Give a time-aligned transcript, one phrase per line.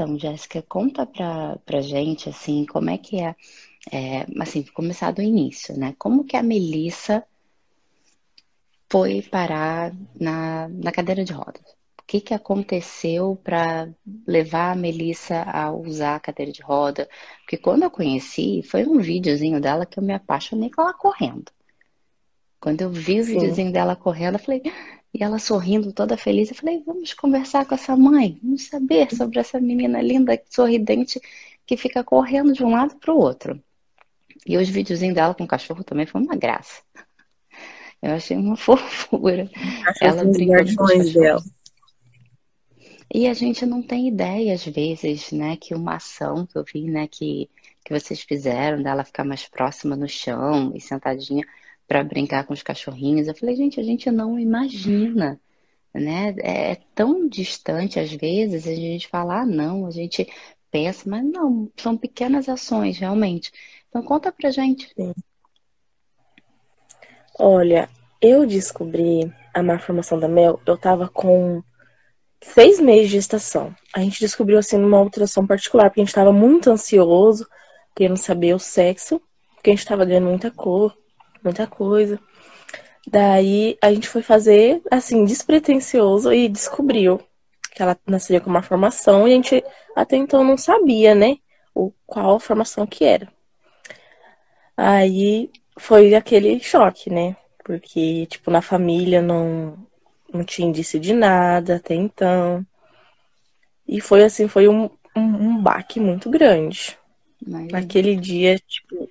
[0.00, 3.34] Então, Jéssica, conta pra, pra gente, assim, como é que é,
[3.90, 5.92] é, assim, começar do início, né?
[5.98, 7.24] Como que a Melissa
[8.88, 11.62] foi parar na, na cadeira de rodas?
[12.00, 13.92] O que que aconteceu para
[14.24, 17.08] levar a Melissa a usar a cadeira de roda?
[17.40, 21.50] Porque quando eu conheci, foi um videozinho dela que eu me apaixonei com ela correndo.
[22.60, 23.32] Quando eu vi o Sim.
[23.32, 24.62] videozinho dela correndo, eu falei,
[25.12, 29.38] e ela sorrindo, toda feliz, eu falei, vamos conversar com essa mãe, vamos saber sobre
[29.38, 31.20] essa menina linda, sorridente,
[31.66, 33.62] que fica correndo de um lado para o outro.
[34.46, 36.82] E os videozinhos dela com o cachorro também foi uma graça.
[38.00, 39.50] Eu achei uma fofura.
[40.00, 41.38] Ela brincando com os guardiões dela.
[41.38, 41.58] cachorros.
[43.12, 46.82] E a gente não tem ideia, às vezes, né, que uma ação que eu vi,
[46.82, 47.48] né, que,
[47.82, 51.44] que vocês fizeram, dela ficar mais próxima no chão e sentadinha
[51.88, 53.26] para brincar com os cachorrinhos.
[53.26, 55.40] Eu falei, gente, a gente não imagina,
[55.92, 56.34] né?
[56.40, 60.30] É tão distante às vezes, a gente fala, ah, não, a gente
[60.70, 63.50] pensa, mas não, são pequenas ações, realmente.
[63.88, 64.92] Então conta pra gente.
[64.94, 65.14] Sim.
[67.38, 67.88] Olha,
[68.20, 71.62] eu descobri a malformação da Mel, eu tava com
[72.42, 73.74] seis meses de gestação.
[73.94, 77.48] A gente descobriu assim numa ultrassom particular, porque a gente tava muito ansioso,
[77.96, 79.20] querendo saber o sexo,
[79.54, 80.96] porque a gente tava ganhando muita cor,
[81.42, 82.18] muita coisa.
[83.06, 87.20] Daí a gente foi fazer assim, despretensioso e descobriu
[87.72, 89.64] que ela nasceria com uma formação e a gente
[89.96, 91.36] até então não sabia, né,
[91.74, 93.28] o qual a formação que era.
[94.76, 97.36] Aí foi aquele choque, né?
[97.64, 99.76] Porque, tipo, na família não,
[100.32, 102.64] não tinha indício de nada até então.
[103.86, 104.84] E foi assim, foi um,
[105.16, 106.98] um, um baque muito grande.
[107.46, 109.08] Mas Naquele dia, tipo,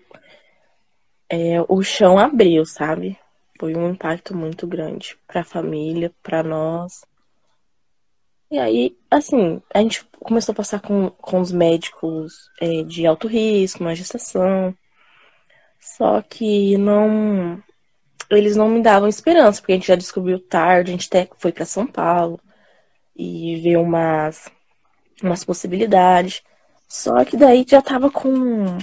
[1.30, 3.18] é, o chão abriu, sabe?
[3.60, 7.02] Foi um impacto muito grande pra família, pra nós.
[8.50, 13.28] E aí, assim, a gente começou a passar com, com os médicos é, de alto
[13.28, 14.76] risco na gestação.
[15.80, 17.62] Só que não.
[18.30, 21.52] Eles não me davam esperança, porque a gente já descobriu tarde, a gente até foi
[21.52, 22.40] pra São Paulo
[23.16, 24.50] e viu umas,
[25.24, 26.44] umas possibilidades.
[26.88, 28.78] Só que daí já tava com.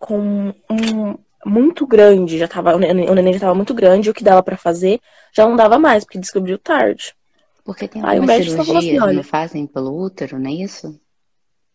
[0.00, 1.14] Com um.
[1.46, 5.00] muito grande, já tava, o neném já tava muito grande, o que dava pra fazer
[5.32, 7.14] já não dava mais, porque descobriu tarde.
[7.64, 10.54] porque tem Aí o algumas falou assim, cirurgias, olha, não fazem pelo útero, não é
[10.54, 10.98] isso?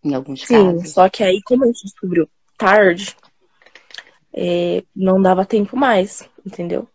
[0.04, 0.92] Em alguns sim, casos.
[0.92, 2.28] só que aí, como a gente descobriu
[2.58, 3.16] tarde,
[4.34, 6.88] é, não dava tempo mais, entendeu?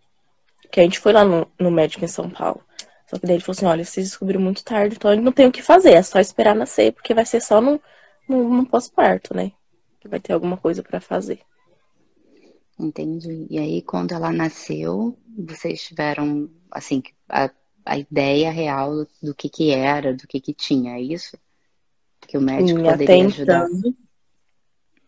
[0.70, 2.62] Que a gente foi lá no, no médico em São Paulo.
[3.06, 5.52] Só que daí ele falou assim, olha, vocês descobriram muito tarde, então não tem o
[5.52, 7.80] que fazer, é só esperar nascer, porque vai ser só no,
[8.28, 9.50] no, no pós-parto, né?
[10.00, 11.40] Que vai ter alguma coisa pra fazer.
[12.78, 13.46] Entendi.
[13.50, 17.50] E aí, quando ela nasceu, vocês tiveram, assim, a,
[17.84, 21.36] a ideia real do, que que era, do que que tinha, é isso?
[22.22, 23.68] Que o médico Sim, poderia ajudar.
[23.68, 23.94] então,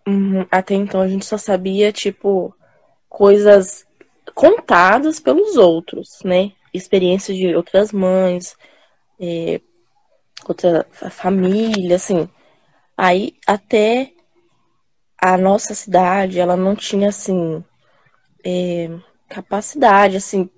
[0.06, 2.54] uhum, até então a gente só sabia, tipo,
[3.08, 3.86] coisas
[4.34, 6.52] contadas pelos outros, né?
[6.74, 8.54] Experiências de outras mães,
[9.18, 9.60] é,
[10.46, 12.28] outra fa- família, assim.
[12.96, 14.12] Aí até
[15.22, 17.64] a nossa cidade, ela não tinha, assim,
[18.44, 18.90] é,
[19.28, 20.50] capacidade, assim,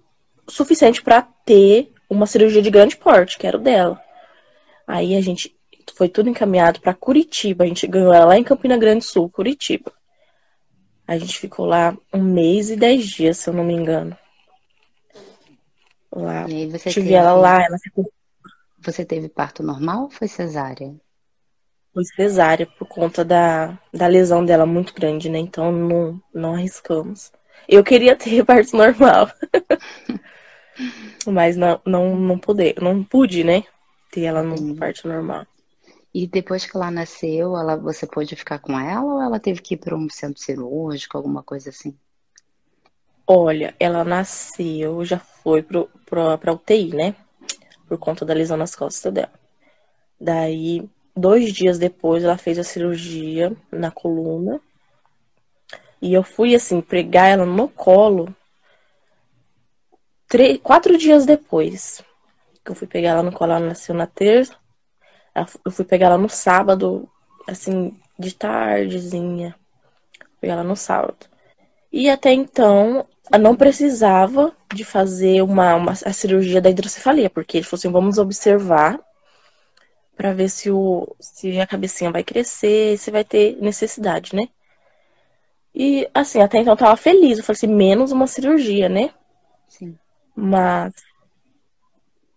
[0.49, 4.01] suficiente para ter uma cirurgia de grande porte, que era o dela.
[4.87, 5.55] Aí a gente
[5.95, 7.65] foi tudo encaminhado para Curitiba.
[7.65, 9.93] A gente ganhou ela lá em Campina Grande do Sul, Curitiba.
[11.07, 14.17] A gente ficou lá um mês e dez dias, se eu não me engano.
[16.11, 16.47] Lá.
[16.47, 18.11] Tive ela teve, lá, ela ficou
[18.79, 20.95] você teve parto normal ou foi cesárea?
[21.95, 25.39] Foi cesárea por conta da, da lesão dela muito grande, né?
[25.39, 27.31] Então não, não arriscamos.
[27.69, 29.31] Eu queria ter parto normal,
[31.27, 33.63] mas não, não, não poder, não pude, né?
[34.11, 34.75] Ter ela no Entendi.
[34.75, 35.47] parto normal.
[36.13, 39.75] E depois que ela nasceu, ela, você pôde ficar com ela ou ela teve que
[39.75, 41.97] ir para um centro cirúrgico, alguma coisa assim?
[43.27, 47.17] Olha, ela nasceu, já foi pro, pro, pra UTI, né?
[47.89, 49.33] Por conta da lesão nas costas dela.
[50.21, 54.61] Daí, dois dias depois, ela fez a cirurgia na coluna.
[56.01, 58.35] E eu fui, assim, pregar ela no colo
[60.29, 62.03] três, quatro dias depois.
[62.65, 64.57] Que eu fui pegar ela no colo, ela nasceu na terça.
[65.65, 67.09] Eu fui pegar ela no sábado,
[67.47, 69.55] assim, de tardezinha.
[70.41, 71.27] Pegar ela no sábado.
[71.93, 77.59] E até então, eu não precisava de fazer uma, uma- a cirurgia da hidrocefalia, porque
[77.59, 79.01] ele falou assim, vamos observar
[80.17, 84.49] para ver se, o, se a cabecinha vai crescer, se vai ter necessidade, né?
[85.75, 87.39] E assim, até então eu tava feliz.
[87.39, 89.11] Eu falei assim, menos uma cirurgia, né?
[89.69, 89.99] Sim.
[90.37, 90.95] Mas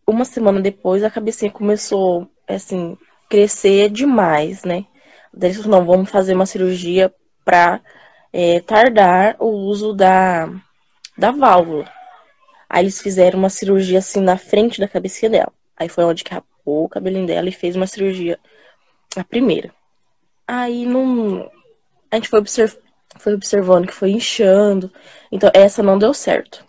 [0.05, 2.97] uma semana depois a cabecinha começou, assim,
[3.29, 4.85] crescer demais, né?
[5.33, 7.13] Daí eles não, vamos fazer uma cirurgia
[7.45, 7.81] para
[8.33, 10.49] é, tardar o uso da,
[11.17, 11.89] da válvula.
[12.69, 15.53] Aí eles fizeram uma cirurgia assim na frente da cabeça dela.
[15.75, 16.23] Aí foi onde
[16.67, 18.37] rapou o cabelinho dela e fez uma cirurgia,
[19.15, 19.73] a primeira.
[20.45, 21.49] Aí não.
[22.11, 22.75] A gente foi, observ...
[23.17, 24.91] foi observando que foi inchando.
[25.31, 26.65] Então essa não deu certo.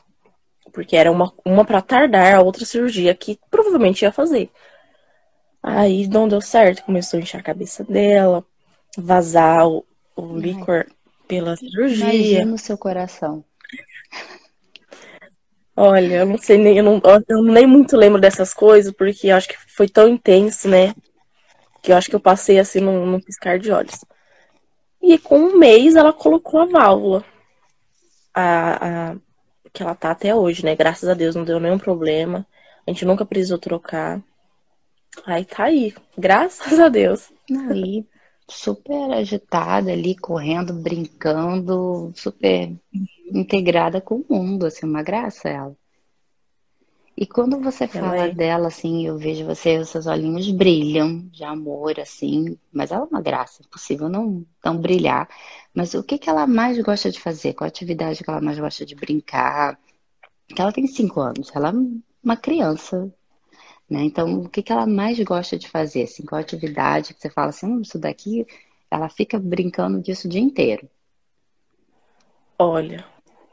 [0.72, 4.50] Porque era uma, uma para tardar a outra cirurgia que provavelmente ia fazer.
[5.62, 8.44] Aí não deu certo, começou a inchar a cabeça dela,
[8.96, 9.84] vazar o,
[10.14, 10.86] o líquor
[11.26, 12.14] pela cirurgia.
[12.14, 13.44] Imagina o seu coração.
[15.80, 19.46] Olha, eu não sei nem, eu, não, eu nem muito lembro dessas coisas, porque acho
[19.46, 20.92] que foi tão intenso, né?
[21.80, 24.04] Que eu acho que eu passei assim num, num piscar de olhos.
[25.00, 27.24] E com um mês ela colocou a válvula.
[28.34, 29.16] A, a,
[29.72, 30.74] que ela tá até hoje, né?
[30.74, 32.44] Graças a Deus não deu nenhum problema.
[32.84, 34.20] A gente nunca precisou trocar.
[35.24, 37.32] Aí tá aí, graças a Deus.
[37.70, 38.04] Aí,
[38.48, 42.72] super agitada ali, correndo, brincando, super
[43.32, 45.76] integrada com o mundo, assim, uma graça ela.
[47.20, 48.32] E quando você fala é.
[48.32, 53.08] dela, assim, eu vejo você, os seus olhinhos brilham de amor, assim, mas ela é
[53.08, 55.28] uma graça, impossível não, não brilhar.
[55.74, 57.54] Mas o que, que ela mais gosta de fazer?
[57.54, 59.76] Qual a atividade que ela mais gosta de brincar?
[60.46, 61.72] Que ela tem cinco anos, ela é
[62.22, 63.12] uma criança,
[63.90, 64.04] né?
[64.04, 66.02] Então, o que, que ela mais gosta de fazer?
[66.04, 68.46] Assim, qual a atividade que você fala assim, hum, isso daqui,
[68.88, 70.88] ela fica brincando disso o dia inteiro?
[72.56, 73.04] Olha,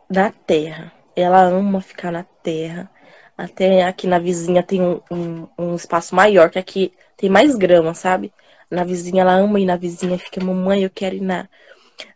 [0.09, 0.91] na terra.
[1.15, 2.89] Ela ama ficar na terra.
[3.37, 7.93] Até aqui na vizinha tem um, um, um, espaço maior, que aqui tem mais grama,
[7.93, 8.31] sabe?
[8.69, 11.47] Na vizinha, ela ama ir na vizinha, fica, mamãe, eu quero ir na,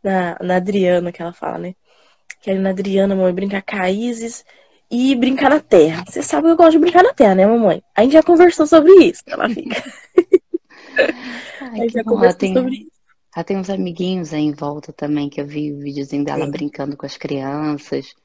[0.02, 1.76] na, na Adriana, que ela fala, né?
[2.42, 4.46] Quero ir na Adriana, mamãe, brincar com a Isis
[4.90, 6.04] e brincar na terra.
[6.08, 7.84] Você sabe que eu gosto de brincar na terra, né, mamãe?
[7.96, 9.84] A gente já conversou sobre isso, ela fica.
[11.62, 12.12] Ai, a gente já bom.
[12.12, 12.99] conversou tem, sobre isso.
[13.36, 16.52] Ela tem uns amiguinhos aí em volta também, que eu vi o videozinho dela Sim.
[16.52, 18.16] brincando com as crianças.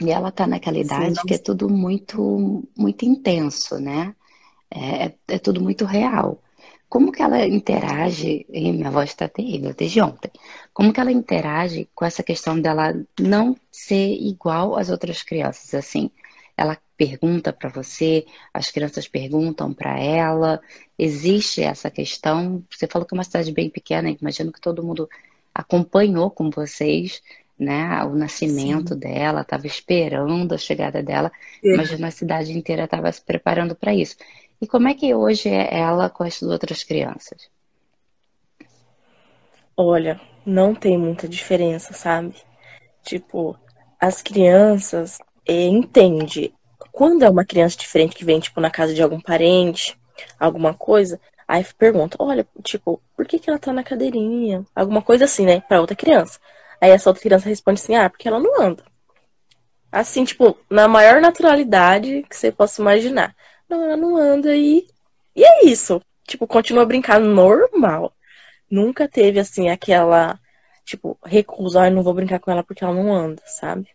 [0.00, 4.14] E ela tá naquela idade Sim, que é tudo muito, muito intenso, né?
[4.70, 6.40] É, é, é tudo muito real.
[6.88, 10.30] Como que ela interage, e minha voz está terrível desde ontem,
[10.72, 16.10] como que ela interage com essa questão dela não ser igual às outras crianças, assim?
[16.58, 20.60] Ela pergunta para você, as crianças perguntam para ela,
[20.98, 22.64] existe essa questão?
[22.68, 25.08] Você falou que é uma cidade bem pequena, imagino que todo mundo
[25.54, 27.22] acompanhou com vocês
[27.58, 29.00] né, o nascimento Sim.
[29.00, 31.74] dela, estava esperando a chegada dela, Sim.
[31.74, 34.16] imagino a cidade inteira estava se preparando para isso.
[34.60, 37.48] E como é que hoje é ela com as outras crianças?
[39.76, 42.34] Olha, não tem muita diferença, sabe?
[43.02, 43.56] Tipo,
[44.00, 46.52] as crianças é, entende.
[46.92, 49.98] Quando é uma criança diferente que vem, tipo, na casa de algum parente,
[50.38, 54.64] alguma coisa, aí pergunta, olha, tipo, por que, que ela tá na cadeirinha?
[54.76, 55.60] Alguma coisa assim, né?
[55.62, 56.38] Pra outra criança.
[56.80, 58.84] Aí essa outra criança responde assim, ah, porque ela não anda.
[59.90, 63.34] Assim, tipo, na maior naturalidade que você possa imaginar.
[63.68, 64.86] Não, ela não anda e.
[65.34, 66.00] E é isso.
[66.26, 68.12] Tipo, continua a brincar normal.
[68.70, 70.38] Nunca teve, assim, aquela,
[70.84, 73.88] tipo, recusa, ah, não vou brincar com ela porque ela não anda, sabe?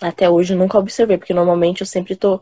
[0.00, 2.40] Até hoje eu nunca observei, porque normalmente eu sempre tô,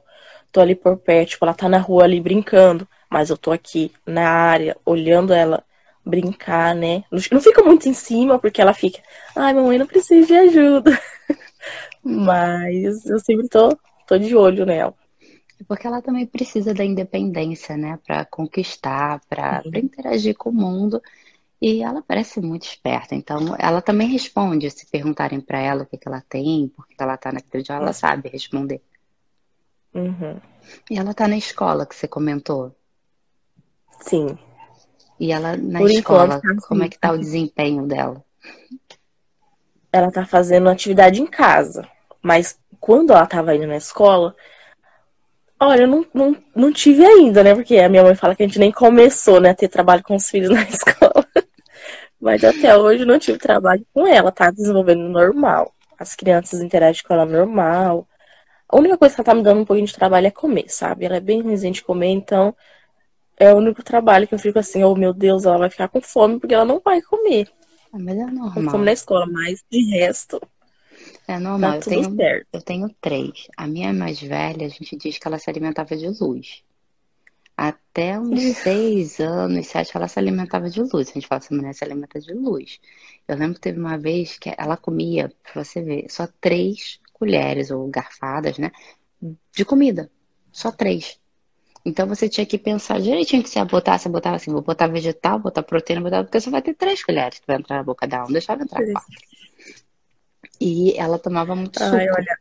[0.52, 3.92] tô ali por perto, tipo, ela tá na rua ali brincando, mas eu tô aqui
[4.06, 5.64] na área, olhando ela
[6.04, 7.04] brincar, né?
[7.10, 9.00] Não fica muito em cima, porque ela fica,
[9.36, 10.90] ai, mamãe, não precisa de ajuda.
[12.02, 14.94] Mas eu sempre tô, tô de olho nela.
[15.66, 17.98] Porque ela também precisa da independência, né?
[18.06, 21.02] Para conquistar, para interagir com o mundo.
[21.60, 23.14] E ela parece muito esperta.
[23.14, 24.70] Então, ela também responde.
[24.70, 27.74] Se perguntarem para ela o que, que ela tem, por que ela tá naquele dia,
[27.74, 28.80] ela sabe responder.
[29.94, 30.40] Uhum.
[30.90, 32.74] E ela tá na escola que você comentou?
[34.00, 34.38] Sim.
[35.18, 38.24] E ela na Por escola, enquanto, tá como é que tá o desempenho dela?
[39.92, 41.88] Ela tá fazendo atividade em casa.
[42.22, 44.36] Mas quando ela tava indo na escola,
[45.58, 47.54] olha, eu não, não, não tive ainda, né?
[47.54, 50.14] Porque a minha mãe fala que a gente nem começou, né, a ter trabalho com
[50.14, 50.97] os filhos na escola.
[52.20, 55.72] Mas até hoje não tive trabalho com ela, tá desenvolvendo normal.
[55.98, 58.06] As crianças interagem com ela normal.
[58.68, 61.04] A única coisa que ela tá me dando um pouquinho de trabalho é comer, sabe?
[61.04, 62.54] Ela é bem resistente de comer, então
[63.36, 66.00] é o único trabalho que eu fico assim, oh meu Deus, ela vai ficar com
[66.00, 67.48] fome porque ela não vai comer.
[67.92, 68.52] Ah, mas é normal.
[68.52, 70.40] Com fome na escola, mas de resto.
[71.26, 71.72] É normal.
[71.72, 72.46] Tá eu, tenho, certo.
[72.52, 73.46] eu tenho três.
[73.56, 76.62] A minha mais velha, a gente diz que ela se alimentava de luz.
[77.60, 81.10] Até uns seis anos, sete, ela se alimentava de luz.
[81.10, 82.78] A gente fala, essa mulher se alimenta de luz.
[83.26, 87.72] Eu lembro que teve uma vez que ela comia, pra você ver, só três colheres
[87.72, 88.70] ou garfadas, né?
[89.52, 90.08] De comida.
[90.52, 91.18] Só três.
[91.84, 94.86] Então você tinha que pensar direitinho que você ia botar, você botava assim, vou botar
[94.86, 98.06] vegetal, botar proteína, botar, porque você vai ter três colheres que vai entrar na boca
[98.06, 99.16] dela, não deixava entrar quatro.
[100.60, 101.96] E ela tomava muito suco.
[101.96, 102.38] Ai, olha.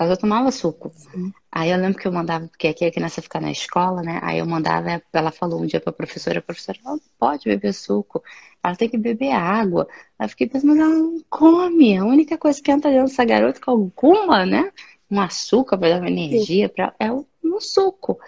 [0.00, 0.90] Ela já tomava suco.
[0.94, 1.32] Sim.
[1.56, 4.18] Aí eu lembro que eu mandava, porque aqui a criança fica na escola, né?
[4.24, 8.20] Aí eu mandava, ela falou um dia pra professora, a professora não pode beber suco,
[8.60, 9.86] ela tem que beber água.
[10.18, 11.96] Aí eu fiquei pensando, mas ela não come.
[11.96, 14.72] A única coisa que entra dentro dessa garota com alguma, né?
[15.08, 17.24] Um açúcar para dar uma energia, pra, é um
[17.60, 18.18] suco.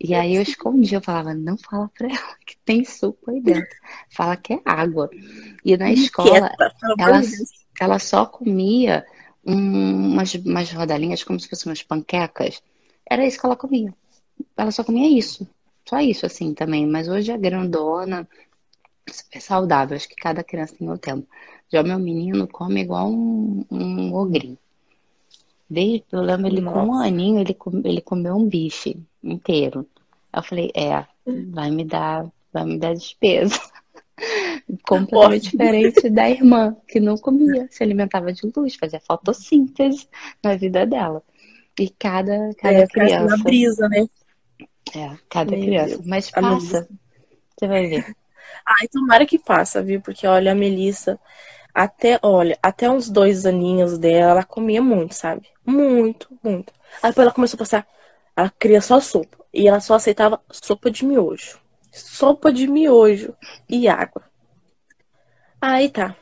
[0.00, 3.76] E aí eu escondia, eu falava, não fala pra ela que tem suco aí dentro.
[4.08, 5.10] Fala que é água.
[5.62, 6.50] E na escola,
[6.98, 7.20] ela,
[7.78, 9.04] ela só comia
[9.44, 12.62] um, umas, umas rodelinhas como se fossem umas panquecas.
[13.08, 13.94] Era isso que ela comia.
[14.56, 15.46] Ela só comia isso.
[15.88, 16.86] Só isso, assim, também.
[16.86, 18.28] Mas hoje é grandona,
[19.10, 19.96] super saudável.
[19.96, 21.26] Acho que cada criança tem o tempo.
[21.70, 24.58] Já o meu menino come igual um, um ogrinho.
[25.68, 26.80] Desde, eu lembro ele Nossa.
[26.80, 29.86] com um aninho, ele, ele comeu um bife inteiro.
[30.34, 31.06] Eu falei, é,
[31.50, 33.58] vai me dar, vai me dar despesa.
[34.86, 40.08] Completamente diferente da irmã, que não comia, se alimentava de luz, fazia fotossíntese
[40.42, 41.22] na vida dela.
[41.78, 43.36] E cada, cada é, criança.
[43.36, 44.06] Na brisa, né?
[44.94, 45.96] É, cada Meu criança.
[45.96, 46.06] Deus.
[46.06, 46.88] Mas passa.
[47.58, 48.16] Você vai ver.
[48.66, 50.00] Ai, tomara que passa, viu?
[50.00, 51.18] Porque olha, a Melissa,
[51.74, 55.48] até, olha, até uns dois aninhos dela, ela comia muito, sabe?
[55.64, 56.72] Muito, muito.
[57.02, 57.86] Aí depois ela começou a passar,
[58.36, 59.38] ela queria só sopa.
[59.52, 61.58] E ela só aceitava sopa de miojo.
[61.90, 63.34] Sopa de miojo
[63.68, 64.31] e água.
[65.62, 66.16] Aí tá.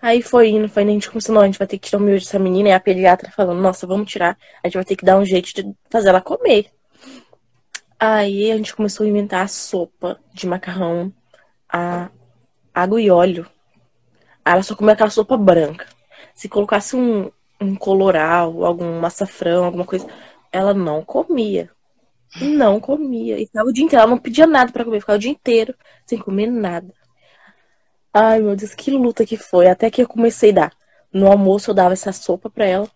[0.00, 2.00] Aí foi indo, foi indo, a gente começou, não, a gente vai ter que tirar
[2.00, 2.70] o miojo dessa menina.
[2.70, 4.38] E a pediatra falando, nossa, vamos tirar.
[4.62, 6.70] A gente vai ter que dar um jeito de fazer ela comer.
[7.98, 11.12] Aí a gente começou a inventar a sopa de macarrão,
[11.68, 12.08] a
[12.74, 13.46] água e óleo.
[14.42, 15.86] Aí ela só comia aquela sopa branca.
[16.34, 20.06] Se colocasse um, um coloral, algum açafrão, alguma coisa,
[20.50, 21.70] ela não comia.
[22.40, 23.38] Não comia.
[23.38, 24.02] E ficava o dia inteiro.
[24.02, 25.74] Ela não pedia nada para comer, ficava o dia inteiro
[26.06, 26.94] sem comer nada.
[28.12, 29.68] Ai, meu Deus, que luta que foi.
[29.68, 30.72] Até que eu comecei a dar.
[31.12, 32.88] No almoço eu dava essa sopa pra ela.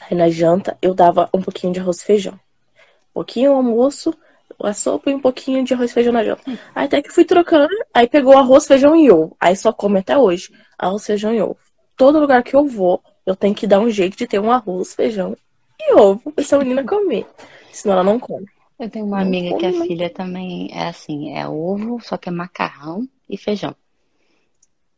[0.00, 2.34] Aí na janta eu dava um pouquinho de arroz e feijão.
[2.34, 4.14] Um pouquinho no almoço,
[4.62, 6.42] a sopa e um pouquinho de arroz e feijão na janta.
[6.74, 9.34] Aí até que fui trocando, aí pegou arroz, feijão e ovo.
[9.40, 10.52] Aí só come até hoje.
[10.78, 11.58] Arroz, feijão e ovo.
[11.96, 14.94] Todo lugar que eu vou, eu tenho que dar um jeito de ter um arroz,
[14.94, 15.34] feijão
[15.80, 17.26] e ovo pra essa menina comer.
[17.72, 18.46] Senão ela não come.
[18.78, 19.86] Eu tenho uma não amiga come, que a né?
[19.86, 23.74] filha também é assim, é ovo, só que é macarrão e feijão.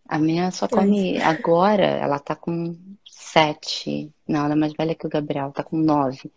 [0.09, 2.75] A minha só come agora, ela tá com
[3.05, 4.11] sete.
[4.27, 6.33] Não, ela é mais velha que o Gabriel, tá com nove.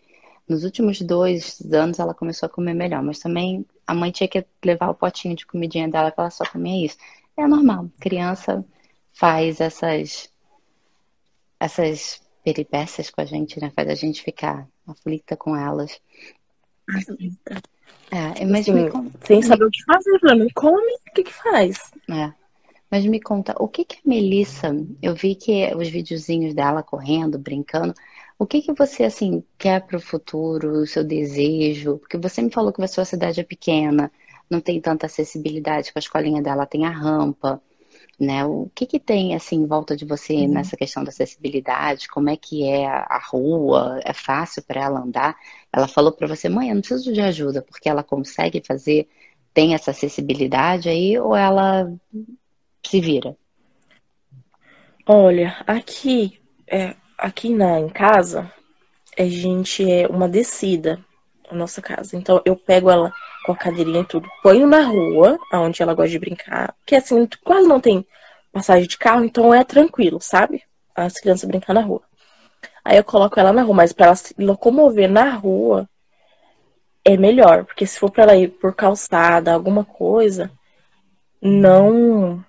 [0.48, 4.46] Nos últimos dois anos ela começou a comer melhor, mas também a mãe tinha que
[4.66, 6.98] levar o potinho de comidinha dela, que ela só comia isso.
[7.38, 8.66] É normal, criança
[9.13, 10.30] faz essas
[11.58, 13.72] essas peripécias com a gente, né?
[13.74, 16.01] Faz a gente ficar aflita com elas.
[18.12, 19.12] É, mas assim, me...
[19.24, 21.78] sem saber o que fazer, não come, o que que faz?
[22.10, 22.40] É.
[22.91, 27.39] Mas me conta, o que que a Melissa, eu vi que os videozinhos dela correndo,
[27.39, 27.93] brincando,
[28.38, 32.00] o que que você, assim, quer para o futuro, o seu desejo?
[32.00, 34.12] Porque você me falou que a sua cidade é pequena,
[34.50, 37.62] não tem tanta acessibilidade, com a escolinha dela tem a rampa,
[38.19, 38.45] né?
[38.45, 40.50] O que que tem, assim, em volta de você uhum.
[40.50, 42.10] nessa questão da acessibilidade?
[42.10, 44.00] Como é que é a rua?
[44.03, 45.38] É fácil para ela andar?
[45.71, 49.07] Ela falou para você, mãe, eu não preciso de ajuda, porque ela consegue fazer,
[49.53, 51.91] tem essa acessibilidade aí, ou ela
[52.84, 53.36] se vira?
[55.06, 58.52] Olha, aqui, é, aqui na, em casa,
[59.18, 61.04] a gente é uma descida,
[61.50, 62.16] a nossa casa.
[62.16, 63.12] Então eu pego ela
[63.46, 67.28] com a cadeirinha e tudo, ponho na rua, onde ela gosta de brincar, que assim,
[67.44, 68.06] quase não tem
[68.52, 70.64] passagem de carro, então é tranquilo, sabe?
[70.96, 72.02] As crianças brincar na rua.
[72.84, 75.90] Aí eu coloco ela na rua, mas para ela se locomover na rua
[77.04, 80.52] é melhor, porque se for para ela ir por calçada, alguma coisa,
[81.42, 82.44] não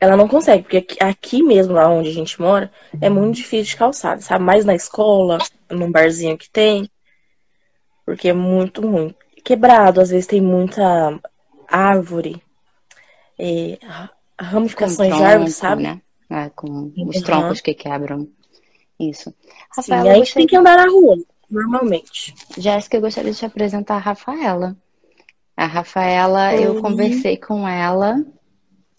[0.00, 3.72] ela não consegue, porque aqui, aqui mesmo, lá onde a gente mora, é muito difícil
[3.72, 4.44] de calçada, sabe?
[4.44, 5.38] Mais na escola,
[5.68, 6.88] num barzinho que tem.
[8.04, 9.14] Porque é muito ruim.
[9.44, 11.18] Quebrado, às vezes tem muita
[11.66, 12.40] árvore,
[13.38, 13.78] é,
[14.40, 15.82] ramificações de árvore, sabe?
[15.82, 16.00] Né?
[16.30, 17.22] É, com os uhum.
[17.22, 18.28] troncos que quebram.
[19.00, 19.34] Isso.
[19.76, 21.16] Rafaela, Sim, a gente tem que andar na rua,
[21.50, 22.34] normalmente.
[22.56, 24.76] Jéssica, eu gostaria de te apresentar a Rafaela.
[25.56, 26.66] A Rafaela, Oi.
[26.66, 28.24] eu conversei com ela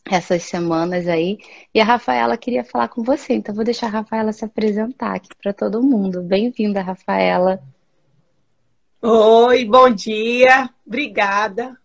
[0.09, 1.37] essas semanas aí.
[1.73, 5.29] E a Rafaela queria falar com você, então vou deixar a Rafaela se apresentar aqui
[5.41, 6.21] para todo mundo.
[6.21, 7.61] Bem-vinda, Rafaela.
[9.01, 10.69] Oi, bom dia.
[10.85, 11.77] Obrigada.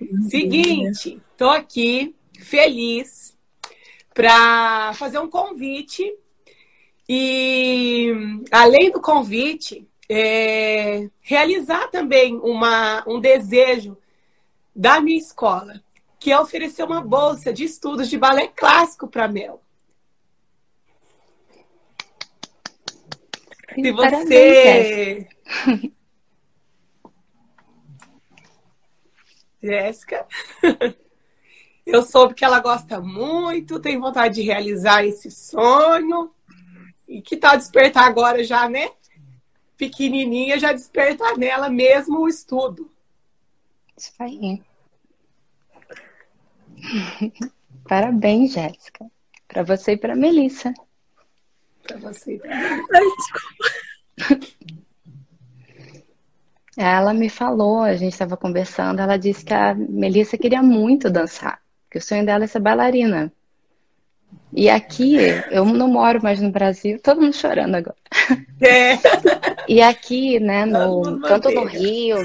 [0.00, 3.36] Bom Seguinte, estou aqui feliz
[4.14, 6.02] para fazer um convite.
[7.08, 8.12] E
[8.50, 13.96] além do convite, é, realizar também uma, um desejo
[14.74, 15.82] da minha escola,
[16.20, 19.62] que é oferecer uma bolsa de estudos de balé clássico para Mel.
[23.74, 25.28] Se você.
[29.62, 30.26] Jéssica.
[31.86, 36.30] Eu soube que ela gosta muito, tem vontade de realizar esse sonho.
[37.08, 38.90] E que tal despertar agora já, né?
[39.76, 42.90] Pequenininha, já despertar nela mesmo o estudo.
[43.96, 44.62] Isso aí.
[47.88, 49.06] Parabéns, Jéssica.
[49.48, 50.72] Para você e para Melissa.
[51.82, 53.32] Para você e para Melissa.
[56.76, 61.60] Ela me falou, a gente estava conversando, ela disse que a Melissa queria muito dançar,
[61.90, 63.32] que o sonho dela é ser bailarina.
[64.52, 65.16] E aqui,
[65.50, 67.96] eu não moro mais no Brasil, todo mundo chorando agora.
[68.60, 68.96] É.
[69.68, 72.18] E aqui, né, no, tanto no Rio,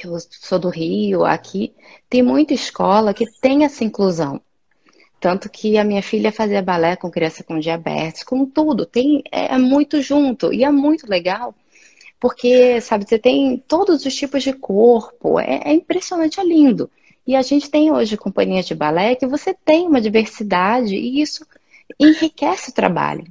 [0.00, 1.74] que eu sou do Rio, aqui,
[2.08, 4.40] tem muita escola que tem essa inclusão.
[5.20, 9.54] Tanto que a minha filha fazia balé com criança com diabetes, com tudo, tem, é,
[9.54, 11.54] é muito junto e é muito legal
[12.20, 16.90] porque, sabe, você tem todos os tipos de corpo, é, é impressionante, é lindo.
[17.26, 21.46] E a gente tem hoje companhias de balé que você tem uma diversidade e isso
[21.98, 23.24] enriquece o trabalho.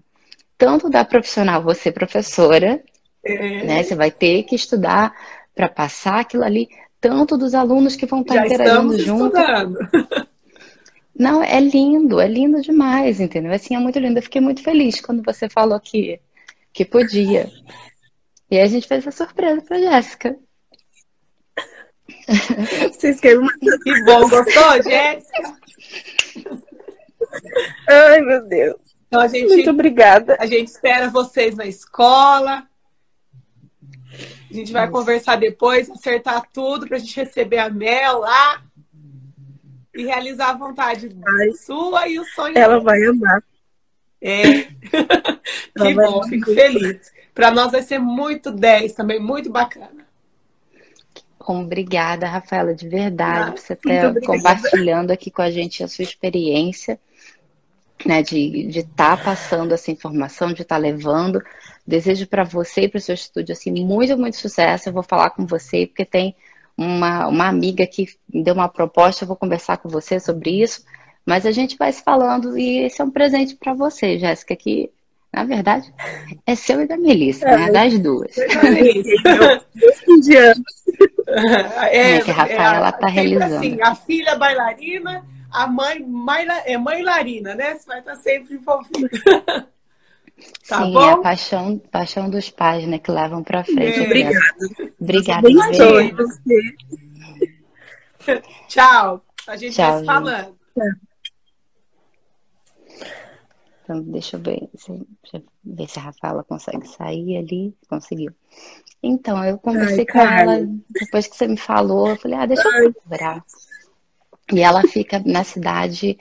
[0.57, 2.81] Tanto da profissional, você professora,
[3.23, 3.63] é.
[3.63, 3.83] né?
[3.83, 5.13] Você vai ter que estudar
[5.57, 6.69] para passar aquilo ali,
[7.01, 9.37] tanto dos alunos que vão estar Já interagindo junto.
[9.37, 9.77] Estudando.
[11.19, 13.51] Não, é lindo, é lindo demais, entendeu?
[13.51, 14.19] Assim, é muito lindo.
[14.19, 16.21] Eu fiquei muito feliz quando você falou que,
[16.71, 17.51] que podia.
[18.51, 20.37] E a gente fez essa surpresa pra Jéssica.
[22.93, 23.51] Vocês querem uma...
[23.51, 25.57] Que bom, gostou, Jéssica?
[27.89, 28.77] Ai, meu Deus.
[29.07, 30.37] Então, a gente, Muito obrigada.
[30.39, 32.66] A gente espera vocês na escola.
[34.49, 34.99] A gente vai Nossa.
[34.99, 38.63] conversar depois, acertar tudo pra gente receber a Mel lá
[39.95, 41.51] e realizar a vontade Ai.
[41.51, 42.57] sua e o sonho.
[42.57, 42.79] Ela dela.
[42.81, 43.43] vai amar.
[44.21, 44.63] É.
[45.77, 47.11] que bom, fico feliz.
[47.33, 50.07] Para nós vai ser muito 10 também, muito bacana.
[51.39, 56.03] Obrigada, Rafaela, de verdade, ah, por você estar compartilhando aqui com a gente a sua
[56.03, 56.99] experiência,
[58.07, 61.43] né, de estar tá passando essa informação, de estar tá levando.
[61.85, 64.87] Desejo para você e para o seu estúdio, assim, muito, muito sucesso.
[64.87, 66.33] Eu vou falar com você, porque tem
[66.77, 70.85] uma, uma amiga que deu uma proposta, eu vou conversar com você sobre isso.
[71.25, 74.89] Mas a gente vai se falando e esse é um presente para você, Jéssica, que
[75.33, 75.93] na verdade,
[76.47, 77.71] é seu e da Melissa, é, né?
[77.71, 78.37] Das duas.
[81.91, 83.55] É, é, que a Rafaela está é, realizando.
[83.57, 85.25] Assim, a filha bailarina,
[85.57, 86.05] a mãe
[86.65, 87.75] é mãe larina, né?
[87.75, 89.09] Você vai estar sempre envolvida.
[90.69, 91.01] Tá Sim, bom?
[91.01, 92.99] é a paixão, paixão dos pais, né?
[92.99, 93.99] Que levam para frente.
[93.99, 94.03] É.
[94.03, 94.39] Obrigada.
[95.01, 95.49] Obrigada.
[98.67, 99.25] Tchau.
[99.47, 100.55] A gente Tchau, vai se falando.
[103.83, 104.91] Então, deixa eu ver, deixa
[105.37, 107.75] eu ver se a Rafaela consegue sair ali.
[107.89, 108.31] Conseguiu.
[109.01, 112.67] Então, eu conversei Ai, com ela, depois que você me falou, eu falei, ah, deixa
[112.67, 113.43] eu procurar.
[114.53, 116.17] E ela fica na cidade,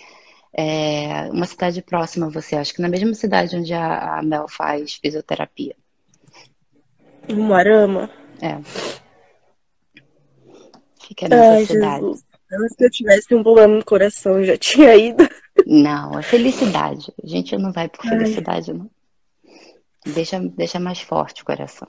[0.52, 4.46] é, uma cidade próxima a você, acho que na mesma cidade onde a, a Mel
[4.48, 5.76] faz fisioterapia.
[7.32, 8.10] Moarama?
[8.42, 8.58] É.
[11.00, 12.04] Fica nessa Ai, cidade.
[12.04, 12.26] Jesus.
[12.76, 15.28] Se eu tivesse um problema no coração, eu já tinha ido.
[15.64, 17.12] Não, é felicidade.
[17.22, 18.78] A gente não vai por felicidade, Ai.
[18.78, 18.90] não.
[20.14, 21.88] Deixa, deixa mais forte o coração.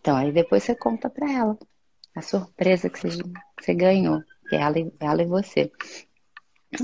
[0.00, 1.58] Então, aí depois você conta pra ela
[2.16, 5.70] a surpresa que você, que você ganhou, que é ela, ela e você.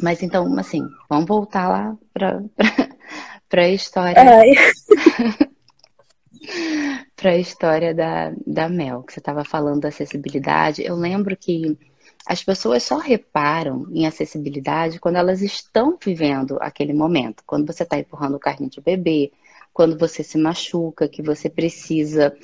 [0.03, 2.67] Mas então, assim, vamos voltar lá pra, pra,
[3.49, 4.15] pra história.
[7.17, 10.85] pra história da, da Mel, que você estava falando da acessibilidade.
[10.85, 11.79] Eu lembro que
[12.27, 17.43] as pessoas só reparam em acessibilidade quando elas estão vivendo aquele momento.
[17.47, 19.33] Quando você está empurrando o carrinho de bebê,
[19.73, 22.37] quando você se machuca, que você precisa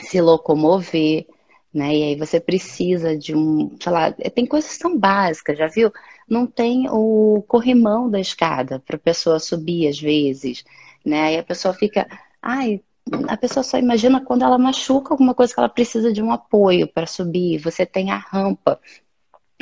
[0.00, 1.26] se locomover,
[1.74, 1.94] né?
[1.96, 5.92] E aí você precisa de um, sei lá, tem coisas tão básicas, já viu?
[6.28, 10.64] Não tem o corrimão da escada para a pessoa subir às vezes,
[11.04, 11.22] né?
[11.22, 12.06] Aí a pessoa fica,
[12.40, 12.80] ai,
[13.28, 16.86] a pessoa só imagina quando ela machuca alguma coisa que ela precisa de um apoio
[16.86, 17.58] para subir.
[17.58, 18.80] Você tem a rampa.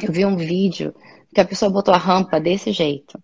[0.01, 0.95] Eu vi um vídeo
[1.35, 3.19] que a pessoa botou a rampa desse jeito.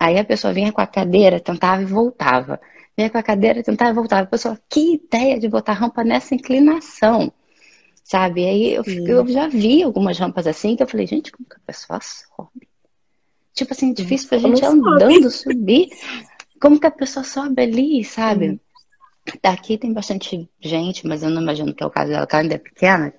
[0.00, 2.60] Aí a pessoa vinha com a cadeira, tentava e voltava.
[2.96, 4.22] Vinha com a cadeira, tentava e voltava.
[4.22, 7.32] A pessoa, que ideia de botar rampa nessa inclinação.
[8.04, 8.46] Sabe?
[8.46, 11.66] Aí eu, eu já vi algumas rampas assim que eu falei, gente, como que a
[11.66, 12.68] pessoa sobe?
[13.54, 15.88] Tipo assim, difícil pra gente andando, subir.
[16.60, 18.60] Como que a pessoa sobe ali, sabe?
[19.42, 22.42] Daqui tem bastante gente, mas eu não imagino que é o caso dela, que ela
[22.42, 23.14] ainda é pequena,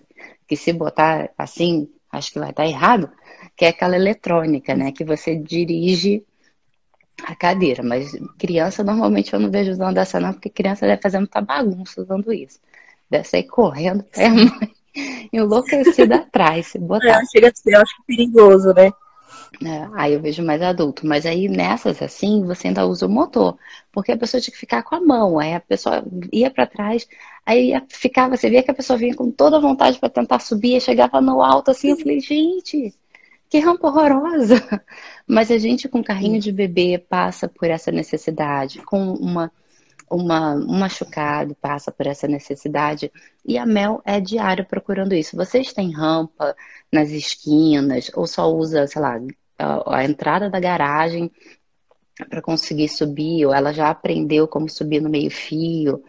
[0.47, 3.09] que se botar assim, acho que vai estar errado,
[3.57, 4.91] que é aquela eletrônica, né?
[4.91, 6.23] Que você dirige
[7.23, 7.81] a cadeira.
[7.81, 12.01] Mas criança, normalmente eu não vejo usando essa não, porque criança deve fazer muita bagunça
[12.01, 12.59] usando isso.
[13.09, 14.75] Deve sair correndo, é a mãe
[15.31, 17.21] enlouquecida atrás, se botar.
[17.21, 18.91] É, chega a ser, eu acho perigoso, né?
[19.63, 21.05] É, aí eu vejo mais adulto.
[21.05, 23.57] Mas aí nessas assim, você ainda usa o motor.
[23.91, 25.39] Porque a pessoa tinha que ficar com a mão.
[25.39, 27.07] Aí a pessoa ia para trás,
[27.45, 30.77] aí ficava, você via que a pessoa vinha com toda a vontade para tentar subir,
[30.77, 32.93] e chegava no alto assim, eu falei, gente,
[33.49, 34.55] que rampa horrorosa.
[35.27, 39.51] Mas a gente com carrinho de bebê passa por essa necessidade, com uma
[40.09, 43.11] uma, um machucado passa por essa necessidade
[43.45, 45.35] e a Mel é diário procurando isso.
[45.35, 46.55] Vocês têm rampa
[46.91, 49.19] nas esquinas ou só usa, sei lá,
[49.57, 51.31] a, a entrada da garagem
[52.29, 56.03] para conseguir subir, ou ela já aprendeu como subir no meio-fio.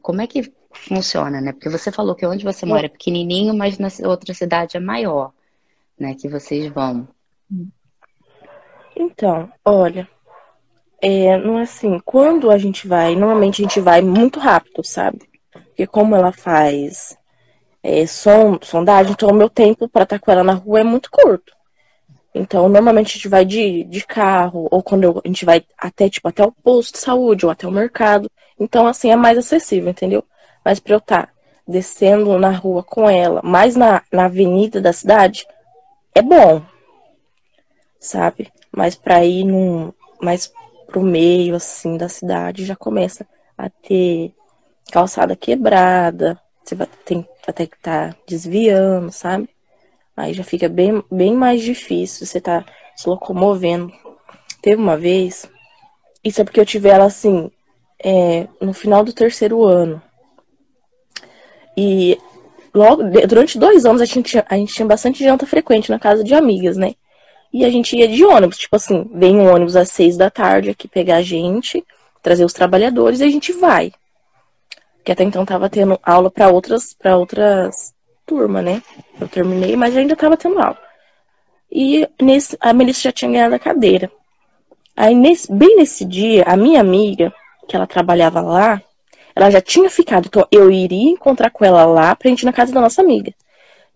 [0.00, 1.52] Como é que funciona, né?
[1.52, 5.32] Porque você falou que onde você mora é pequenininho, mas na outra cidade é maior,
[5.98, 6.14] né?
[6.14, 7.08] Que vocês vão.
[8.94, 10.08] Então, olha,
[11.00, 15.20] é, não é assim, quando a gente vai, normalmente a gente vai muito rápido, sabe?
[15.52, 17.16] Porque como ela faz
[17.82, 21.10] é, som, sondagem, então o meu tempo para estar com ela na rua é muito
[21.10, 21.56] curto.
[22.34, 26.08] Então, normalmente a gente vai de, de carro, ou quando eu, a gente vai até,
[26.10, 28.30] tipo, até o posto de saúde, ou até o mercado.
[28.58, 30.24] Então, assim, é mais acessível, entendeu?
[30.64, 31.32] Mas pra eu estar tá
[31.66, 35.46] descendo na rua com ela, mais na, na avenida da cidade,
[36.14, 36.62] é bom,
[37.98, 38.52] sabe?
[38.70, 40.52] Mas pra ir num, mais
[40.88, 44.34] pro meio, assim, da cidade, já começa a ter
[44.90, 49.48] calçada quebrada, você vai ter, vai ter que estar tá desviando, sabe?
[50.16, 52.64] Aí já fica bem, bem mais difícil você tá
[52.96, 53.92] se locomovendo.
[54.60, 55.48] Teve uma vez,
[56.24, 57.50] isso é porque eu tive ela assim,
[58.02, 60.02] é, no final do terceiro ano.
[61.76, 62.18] E
[62.74, 66.34] logo, durante dois anos a gente, a gente tinha bastante janta frequente na casa de
[66.34, 66.94] amigas, né?
[67.58, 70.70] E a gente ia de ônibus, tipo assim, vem um ônibus às seis da tarde
[70.70, 71.84] aqui pegar a gente,
[72.22, 73.92] trazer os trabalhadores e a gente vai.
[75.02, 77.92] Que até então tava tendo aula para outras, para outras
[78.24, 78.80] turma, né?
[79.20, 80.78] Eu terminei, mas ainda estava tendo aula.
[81.68, 84.08] E nesse, a Melissa já tinha ganhado a cadeira.
[84.96, 87.34] Aí, nesse, bem nesse dia, a minha amiga,
[87.66, 88.80] que ela trabalhava lá,
[89.34, 90.26] ela já tinha ficado.
[90.26, 93.34] Então, eu iria encontrar com ela lá pra gente ir na casa da nossa amiga.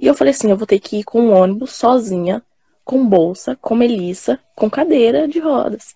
[0.00, 2.42] E eu falei assim: eu vou ter que ir com um ônibus sozinha,
[2.84, 5.94] com bolsa, com Melissa, com cadeira de rodas.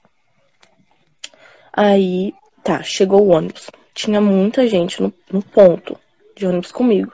[1.72, 3.70] Aí, tá, chegou o ônibus.
[3.94, 5.99] Tinha muita gente no, no ponto
[6.35, 7.12] de ônibus comigo.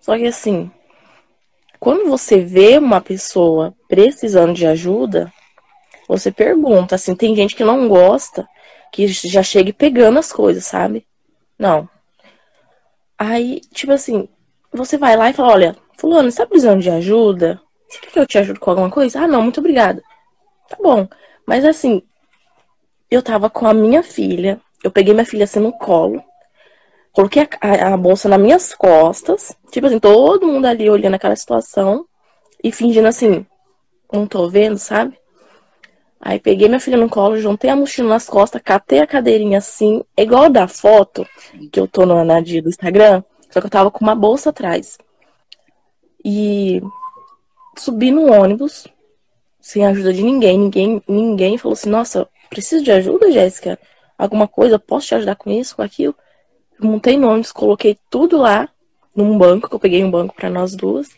[0.00, 0.70] Só que assim,
[1.80, 5.32] quando você vê uma pessoa precisando de ajuda,
[6.08, 8.48] você pergunta, assim, tem gente que não gosta,
[8.92, 11.06] que já chega pegando as coisas, sabe?
[11.58, 11.88] Não.
[13.18, 14.28] Aí, tipo assim,
[14.72, 17.60] você vai lá e fala, olha, fulano, você tá precisando de ajuda?
[17.88, 19.20] Você quer que eu te ajude com alguma coisa?
[19.20, 20.02] Ah, não, muito obrigada.
[20.68, 21.08] Tá bom.
[21.46, 22.02] Mas assim,
[23.10, 26.22] eu tava com a minha filha, eu peguei minha filha assim no colo,
[27.18, 31.34] Coloquei a, a, a, bolsa nas minhas costas, tipo assim, todo mundo ali olhando aquela
[31.34, 32.06] situação
[32.62, 33.44] e fingindo assim,
[34.12, 35.18] não tô vendo, sabe?
[36.20, 40.04] Aí peguei minha filha no colo, juntei a mochila nas costas, catei a cadeirinha assim,
[40.16, 41.26] é igual da foto
[41.72, 44.50] que eu tô no, na dia do Instagram, só que eu tava com uma bolsa
[44.50, 44.96] atrás.
[46.24, 46.80] E
[47.80, 48.86] subi no ônibus,
[49.60, 53.78] sem ajuda de ninguém, ninguém, ninguém falou assim, nossa, preciso de ajuda, Jéssica?
[54.16, 56.14] Alguma coisa, posso te ajudar com isso, com aquilo?
[56.80, 58.68] montei nomes, coloquei tudo lá
[59.14, 61.08] num banco, que eu peguei um banco para nós duas.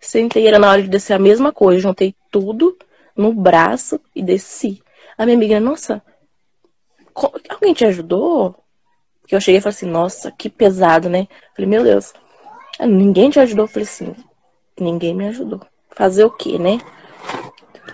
[0.00, 2.76] Sentei, era na hora de descer a mesma coisa, juntei tudo
[3.14, 4.82] no braço e desci.
[5.18, 6.02] A minha amiga, nossa,
[7.48, 8.56] alguém te ajudou?
[9.26, 11.28] Que eu cheguei e falei assim, nossa, que pesado, né?
[11.54, 12.14] Falei, meu Deus,
[12.80, 13.64] ninguém te ajudou?
[13.64, 14.14] Eu falei assim,
[14.78, 15.60] ninguém me ajudou.
[15.94, 16.78] Fazer o quê, né?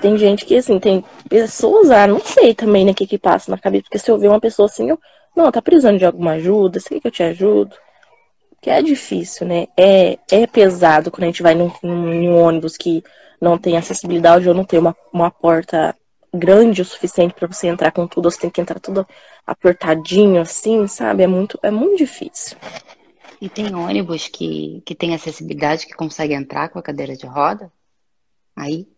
[0.01, 3.51] Tem gente que, assim, tem pessoas, ah, não sei também, né, o que que passa
[3.51, 4.99] na cabeça, porque se eu ver uma pessoa assim, eu
[5.37, 6.81] não, tá precisando de alguma ajuda?
[6.81, 7.77] Quer que eu te ajudo?
[8.61, 9.67] Que é difícil, né?
[9.77, 13.05] É, é pesado quando a gente vai num, num ônibus que
[13.39, 15.95] não tem acessibilidade ou não tem uma, uma porta
[16.33, 19.07] grande o suficiente para você entrar com tudo, você tem que entrar tudo
[19.47, 21.23] apertadinho assim, sabe?
[21.23, 22.57] É muito, é muito difícil.
[23.41, 27.71] E tem ônibus que, que tem acessibilidade que consegue entrar com a cadeira de roda?
[28.57, 28.89] Aí?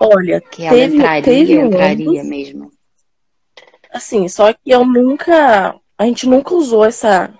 [0.00, 2.72] Olha, que ela teve, entraria, teve um entraria ônibus, mesmo.
[3.92, 5.74] Assim, só que eu nunca.
[5.98, 7.34] A gente nunca usou essa.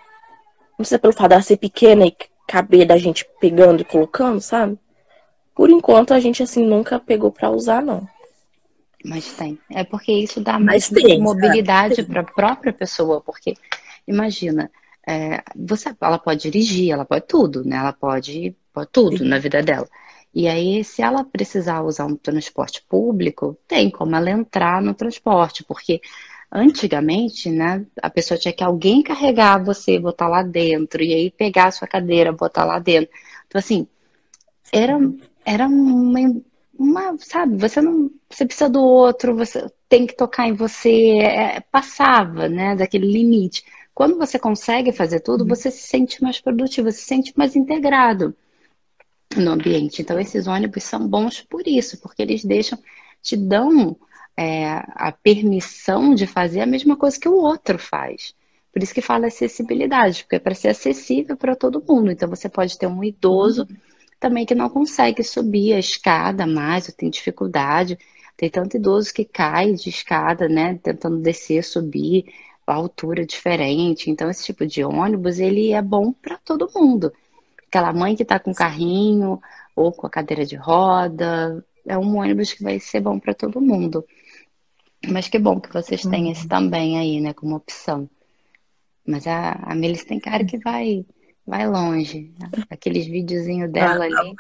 [0.79, 4.79] Não sei pelo fato de ser pequena e caber da gente pegando e colocando, sabe?
[5.55, 8.07] Por enquanto a gente assim nunca pegou para usar, não.
[9.05, 9.59] Mas tem.
[9.71, 13.55] É porque isso dá mais tem, mobilidade para a própria pessoa, porque
[14.07, 14.71] imagina,
[15.07, 17.77] é, você, ela pode dirigir, ela pode tudo, né?
[17.77, 19.29] Ela pode, pode tudo Sim.
[19.29, 19.89] na vida dela.
[20.37, 25.65] E aí, se ela precisar usar um transporte público, tem como ela entrar no transporte,
[25.65, 25.99] porque
[26.53, 31.69] antigamente, né, a pessoa tinha que alguém carregar você, botar lá dentro, e aí pegar
[31.69, 33.11] a sua cadeira, botar lá dentro.
[33.47, 33.89] Então, assim,
[34.71, 34.99] era,
[35.43, 36.21] era uma,
[36.79, 41.61] uma, sabe, você não, você precisa do outro, você tem que tocar em você, é,
[41.73, 43.65] passava, né, daquele limite.
[43.95, 45.49] Quando você consegue fazer tudo, uhum.
[45.49, 48.37] você se sente mais produtivo, você se sente mais integrado
[49.41, 50.03] no ambiente.
[50.03, 52.79] Então, esses ônibus são bons por isso, porque eles deixam,
[53.23, 53.97] te dão
[54.37, 58.35] é, a permissão de fazer a mesma coisa que o outro faz.
[58.73, 62.11] Por isso que fala acessibilidade, porque é para ser acessível para todo mundo.
[62.11, 63.67] Então, você pode ter um idoso
[64.21, 67.99] também que não consegue subir a escada mais, ou tem dificuldade.
[68.37, 72.27] Tem tanto idoso que cai de escada, né, tentando descer, subir,
[72.67, 74.11] a altura diferente.
[74.11, 77.13] Então, esse tipo de ônibus, ele é bom para todo mundo
[77.69, 79.41] aquela mãe que está com carrinho
[79.75, 81.65] ou com a cadeira de roda.
[81.87, 84.05] É um ônibus que vai ser bom para todo mundo.
[85.07, 86.49] Mas que bom que vocês têm esse uhum.
[86.49, 88.09] também aí, né, como opção.
[89.07, 91.07] Mas a, a Melis tem cara que vai,
[91.47, 92.35] vai longe.
[92.69, 94.35] Aqueles videozinhos dela ah, ali.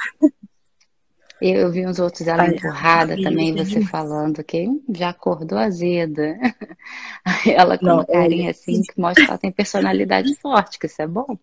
[1.40, 6.36] Eu, eu, vi uns outros dela Ai, empurrada também, você falando que já acordou azeda.
[7.46, 11.02] Ela com Não, uma carinha assim que mostra que ela tem personalidade forte, que isso
[11.02, 11.38] é bom.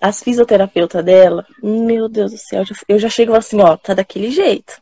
[0.00, 4.80] As fisioterapeutas dela, meu Deus do céu, eu já chego assim, ó, tá daquele jeito.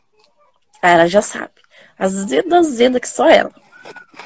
[0.81, 1.53] Aí ela já sabe.
[1.97, 3.51] Azeda, azeda que só ela.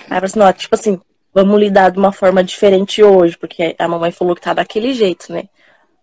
[0.09, 0.99] Aí ela assim, ó, tipo assim,
[1.33, 5.31] vamos lidar de uma forma diferente hoje, porque a mamãe falou que tá daquele jeito,
[5.33, 5.49] né?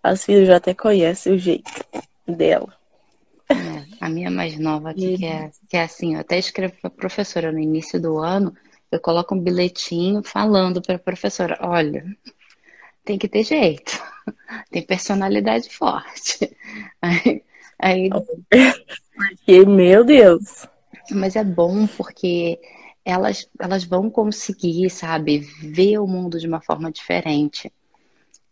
[0.03, 1.71] As filhas já até conhecem o jeito
[2.27, 2.69] dela.
[3.49, 6.91] É, a minha mais nova aqui, que é, que é assim, eu até escrevo pra
[6.91, 8.55] professora no início do ano,
[8.91, 12.05] eu coloco um bilhetinho falando pra professora, olha,
[13.05, 13.93] tem que ter jeito,
[14.71, 16.57] tem personalidade forte.
[17.01, 17.43] Aí,
[17.79, 18.11] aí...
[19.15, 20.67] Porque, meu Deus.
[21.11, 22.59] Mas é bom porque
[23.05, 27.73] elas, elas vão conseguir, sabe, ver o mundo de uma forma diferente.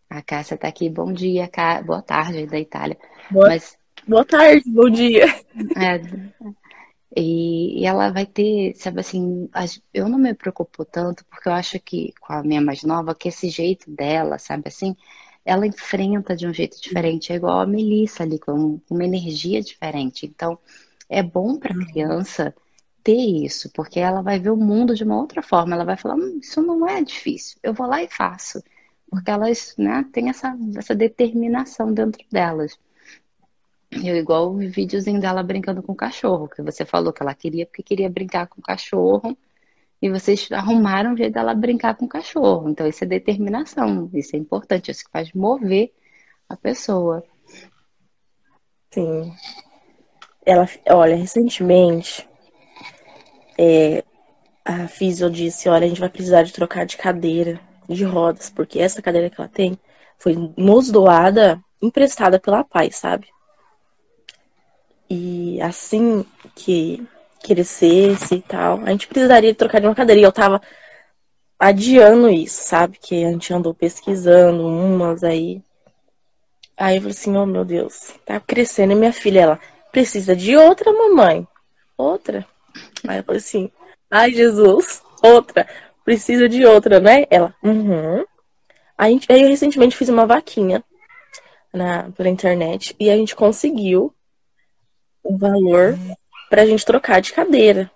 [0.09, 1.81] A Cássia tá aqui, bom dia, Cá...
[1.81, 2.97] boa tarde da Itália.
[3.29, 3.77] Boa, Mas...
[4.05, 5.25] boa tarde, bom dia.
[5.77, 6.01] É,
[7.15, 9.49] e, e, ela vai ter, sabe assim,
[9.93, 13.27] eu não me preocupo tanto, porque eu acho que, com a minha mais nova, que
[13.29, 14.95] esse jeito dela, sabe assim,
[15.45, 20.25] ela enfrenta de um jeito diferente, é igual a Melissa ali, com uma energia diferente.
[20.25, 20.57] Então,
[21.09, 21.85] é bom para a uhum.
[21.85, 22.55] criança
[23.03, 26.15] ter isso, porque ela vai ver o mundo de uma outra forma, ela vai falar,
[26.15, 28.63] hum, isso não é difícil, eu vou lá e faço.
[29.09, 32.79] Porque elas né, têm essa, essa determinação dentro delas.
[33.91, 37.65] Eu igual o videozinho dela brincando com o cachorro, que você falou que ela queria
[37.65, 39.37] porque queria brincar com o cachorro.
[40.01, 42.69] E vocês arrumaram um jeito dela brincar com o cachorro.
[42.69, 44.09] Então, isso é determinação.
[44.13, 44.89] Isso é importante.
[44.89, 45.93] Isso que faz mover
[46.49, 47.23] a pessoa.
[48.89, 49.31] Sim.
[50.43, 52.27] Ela, olha, recentemente,
[53.57, 54.03] é,
[54.65, 58.79] a Fisio disse, olha, a gente vai precisar de trocar de cadeira, de rodas, porque
[58.79, 59.77] essa cadeira que ela tem
[60.17, 63.27] foi nos doada, emprestada pela pai, sabe?
[65.13, 67.05] E assim que
[67.43, 70.21] crescesse e tal, a gente precisaria trocar de uma cadeira.
[70.21, 70.61] E eu tava
[71.59, 72.97] adiando isso, sabe?
[72.97, 75.61] Que a gente andou pesquisando umas aí.
[76.77, 78.93] Aí eu falei assim, oh meu Deus, tá crescendo.
[78.93, 79.59] E minha filha, ela
[79.91, 81.45] precisa de outra mamãe.
[81.97, 82.47] Outra.
[83.05, 83.69] Aí eu falei assim,
[84.09, 85.67] ai Jesus, outra.
[86.05, 87.25] Precisa de outra, né?
[87.29, 88.23] Ela, uhum.
[88.97, 90.81] Aí, eu recentemente fiz uma vaquinha
[91.73, 94.15] na, pela internet e a gente conseguiu
[95.23, 95.97] o valor
[96.49, 97.89] pra gente trocar de cadeira.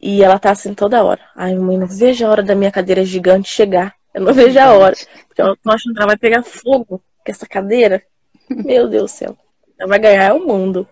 [0.00, 1.20] E ela tá assim toda hora.
[1.36, 3.94] Ai, mãe, não vejo a hora da minha cadeira gigante chegar.
[4.12, 4.96] Eu não vejo a hora.
[5.28, 8.02] Porque eu tô achando que ela vai pegar fogo com essa cadeira.
[8.50, 9.38] Meu Deus do céu.
[9.78, 10.88] Ela vai ganhar o mundo.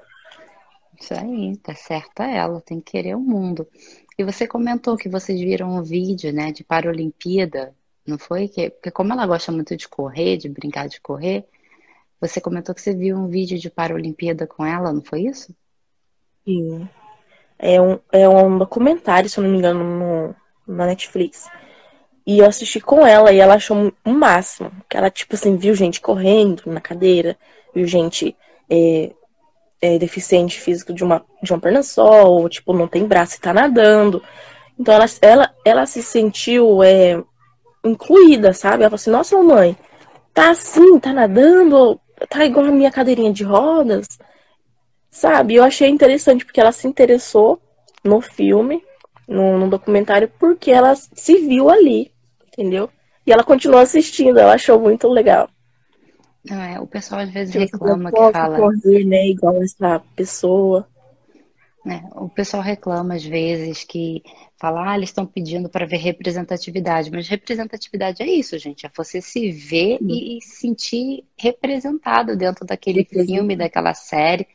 [1.01, 3.67] Isso aí, tá certa ela, tem que querer o mundo.
[4.19, 7.75] E você comentou que vocês viram um vídeo, né, de Paralimpíada,
[8.07, 8.49] não foi?
[8.49, 11.47] Que, porque como ela gosta muito de correr, de brincar de correr,
[12.21, 15.55] você comentou que você viu um vídeo de Paralimpíada com ela, não foi isso?
[16.45, 16.89] Sim.
[17.59, 20.35] É um, é um documentário, se eu não me engano, no,
[20.67, 21.49] na Netflix.
[22.27, 24.71] E eu assisti com ela e ela achou o máximo.
[24.89, 27.37] Que ela, tipo assim, viu gente correndo na cadeira,
[27.75, 28.37] viu gente
[28.69, 29.13] é,
[29.81, 33.41] é, deficiente físico de uma, de uma perna só, ou tipo, não tem braço e
[33.41, 34.23] tá nadando.
[34.79, 37.23] Então ela, ela, ela se sentiu é,
[37.85, 38.83] incluída, sabe?
[38.83, 39.77] Ela falou assim, nossa mamãe,
[40.33, 44.07] tá assim, tá nadando, tá igual a minha cadeirinha de rodas,
[45.11, 45.55] sabe?
[45.57, 47.61] Eu achei interessante porque ela se interessou
[48.05, 48.83] no filme,
[49.29, 52.13] no, no documentário, porque ela se viu ali.
[52.53, 52.91] entendeu?
[53.27, 55.49] E ela continuou assistindo, ela achou muito legal.
[56.45, 58.57] Não, é, o pessoal às vezes Tipo, reclama que fala.
[58.57, 60.89] correr, né, igual essa pessoa.
[61.85, 64.23] né, o pessoal reclama às vezes que
[64.61, 69.23] fala, ah, eles estão pedindo para ver representatividade, mas representatividade é isso, gente, é você
[69.23, 74.47] se ver e, e sentir representado dentro daquele filme, daquela série.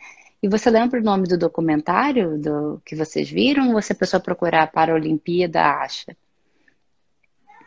[0.43, 3.73] E você lembra o nome do documentário do que vocês viram?
[3.73, 6.15] Ou se a pessoa procurar para a Olimpíada, acha?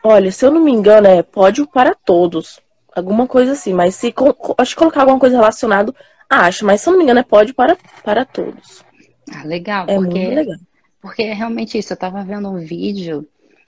[0.04, 2.60] Olha, se eu não me engano, é pódio para todos.
[2.94, 4.14] Alguma coisa assim, mas se
[4.58, 5.92] acho que colocar alguma coisa relacionada,
[6.30, 8.84] acho, mas se eu não me engano é pódio para, para todos.
[9.28, 10.58] Ah, legal, É porque muito legal.
[11.00, 13.26] Porque é realmente isso, eu tava vendo um vídeo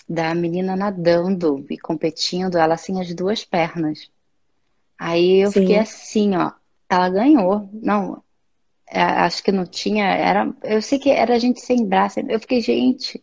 [0.08, 4.10] da menina nadando e competindo, ela assim, as duas pernas.
[4.98, 5.78] Aí eu fiquei Sim.
[5.78, 6.50] assim, ó,
[6.88, 7.68] ela ganhou.
[7.72, 8.22] Não,
[8.90, 12.18] é, acho que não tinha, era, eu sei que era gente sem braço.
[12.20, 13.22] Eu fiquei, gente,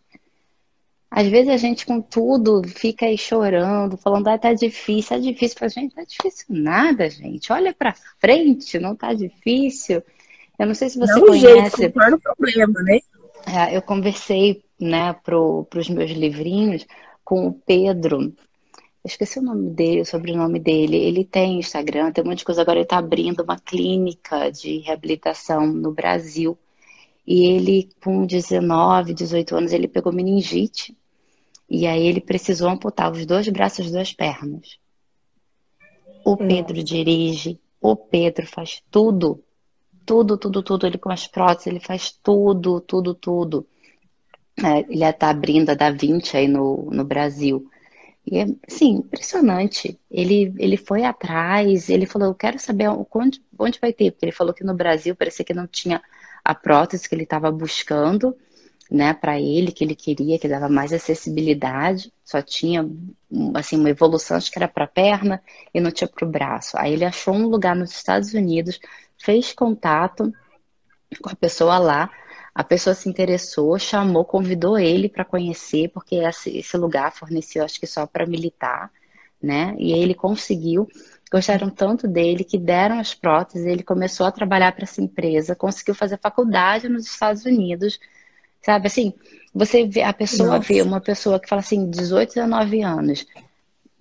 [1.12, 5.58] às vezes a gente com tudo fica aí chorando, falando, ah, tá difícil, é difícil.
[5.58, 7.52] Pra gente, não é difícil nada, gente.
[7.52, 10.04] Olha pra frente, não tá difícil.
[10.58, 11.90] Eu não sei se você Não o jeito, conhece.
[11.90, 13.00] contorna o problema, né?
[13.48, 16.86] É, eu conversei, né, pro, pros meus livrinhos
[17.24, 18.22] com o Pedro.
[18.22, 18.36] Eu
[19.06, 20.98] esqueci o nome dele, o sobrenome dele.
[20.98, 22.62] Ele tem Instagram, tem um monte de coisa.
[22.62, 26.58] Agora ele está abrindo uma clínica de reabilitação no Brasil.
[27.26, 30.98] E ele, com 19, 18 anos, ele pegou meningite.
[31.70, 34.78] E aí ele precisou amputar os dois braços e as duas pernas.
[36.26, 39.42] O Pedro dirige, o Pedro faz tudo
[40.08, 40.88] tudo, tudo, tudo.
[40.88, 43.68] Ele com as próteses, ele faz tudo, tudo, tudo.
[44.64, 47.70] É, ele está abrindo a Da Vinci aí no, no Brasil.
[48.26, 50.00] E é, assim, impressionante.
[50.10, 54.32] Ele, ele foi atrás, ele falou, eu quero saber onde, onde vai ter, porque ele
[54.32, 56.02] falou que no Brasil parecia que não tinha
[56.44, 58.36] a prótese que ele estava buscando,
[58.90, 62.90] né, para ele, que ele queria, que dava mais acessibilidade, só tinha,
[63.54, 65.42] assim, uma evolução, acho que era para a perna
[65.74, 66.78] e não tinha para o braço.
[66.78, 68.80] Aí ele achou um lugar nos Estados Unidos,
[69.18, 70.32] fez contato
[71.22, 72.12] com a pessoa lá,
[72.54, 77.86] a pessoa se interessou, chamou, convidou ele para conhecer, porque esse lugar forneceu, acho que
[77.86, 78.92] só para militar,
[79.42, 79.76] né?
[79.78, 80.88] E ele conseguiu.
[81.32, 83.68] Gostaram tanto dele que deram as próteses.
[83.68, 88.00] Ele começou a trabalhar para essa empresa, conseguiu fazer faculdade nos Estados Unidos,
[88.62, 88.88] sabe?
[88.88, 89.14] Assim,
[89.54, 90.68] você vê a pessoa Nossa.
[90.68, 93.26] vê uma pessoa que fala assim, 18, 19 anos,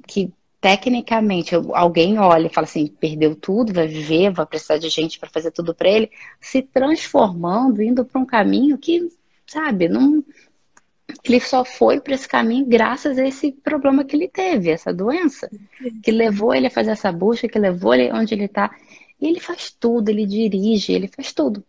[0.06, 5.18] que tecnicamente alguém olha e fala assim, perdeu tudo, vai viver, vai precisar de gente
[5.18, 9.08] para fazer tudo para ele, se transformando, indo para um caminho que,
[9.46, 10.24] sabe, não
[11.24, 15.48] ele só foi para esse caminho graças a esse problema que ele teve, essa doença,
[16.02, 18.74] que levou ele a fazer essa busca, que levou ele onde ele está.
[19.20, 21.64] E ele faz tudo, ele dirige, ele faz tudo.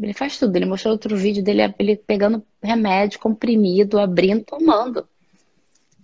[0.00, 0.56] Ele faz tudo.
[0.56, 5.06] Ele mostrou outro vídeo dele ele pegando remédio, comprimido, abrindo, tomando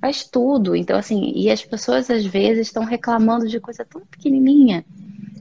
[0.06, 0.76] faz tudo.
[0.76, 4.84] Então, assim, e as pessoas às vezes estão reclamando de coisa tão pequenininha,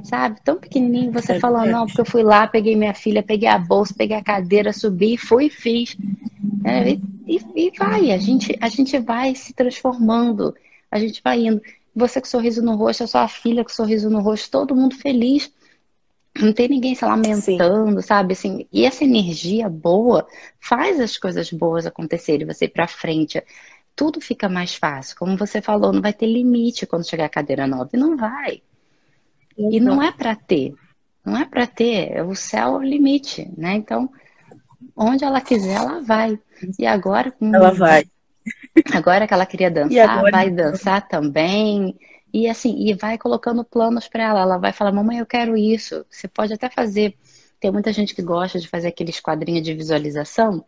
[0.04, 0.42] sabe?
[0.44, 1.12] Tão pequenininho.
[1.12, 1.72] Você É fala, verdade.
[1.72, 5.18] não, porque eu fui lá, peguei minha filha, peguei a bolsa, peguei a cadeira, subi,
[5.18, 5.96] fui e fiz.
[6.64, 10.56] É, e, e- e vai, a gente, a gente vai se transformando,
[10.90, 11.62] a gente vai indo.
[11.96, 15.52] Você com sorriso no rosto, a sua filha com sorriso no rosto, todo mundo feliz.
[16.38, 18.34] Não tem ninguém se lamentando, sabe?
[18.34, 20.28] Assim, e essa energia boa
[20.60, 23.42] faz as coisas boas acontecerem, você ir pra frente
[23.96, 25.16] tudo fica mais fácil.
[25.18, 27.90] Como você falou, não vai ter limite quando chegar a cadeira nova.
[27.94, 28.62] E não vai.
[29.58, 30.74] E não é para ter.
[31.26, 32.22] Não é para ter.
[32.26, 33.74] O céu é o limite, né?
[33.76, 34.10] Então,
[34.96, 36.38] onde ela quiser, ela vai.
[36.78, 38.06] E agora, com- Ela vai.
[38.94, 41.98] agora que ela queria dançar, vai dançar também.
[42.34, 44.42] E assim, e vai colocando planos para ela.
[44.42, 46.06] Ela vai falar, mamãe, eu quero isso.
[46.10, 47.18] Você pode até fazer.
[47.60, 50.66] Tem muita gente que gosta de fazer aqueles quadrinhos de visualização.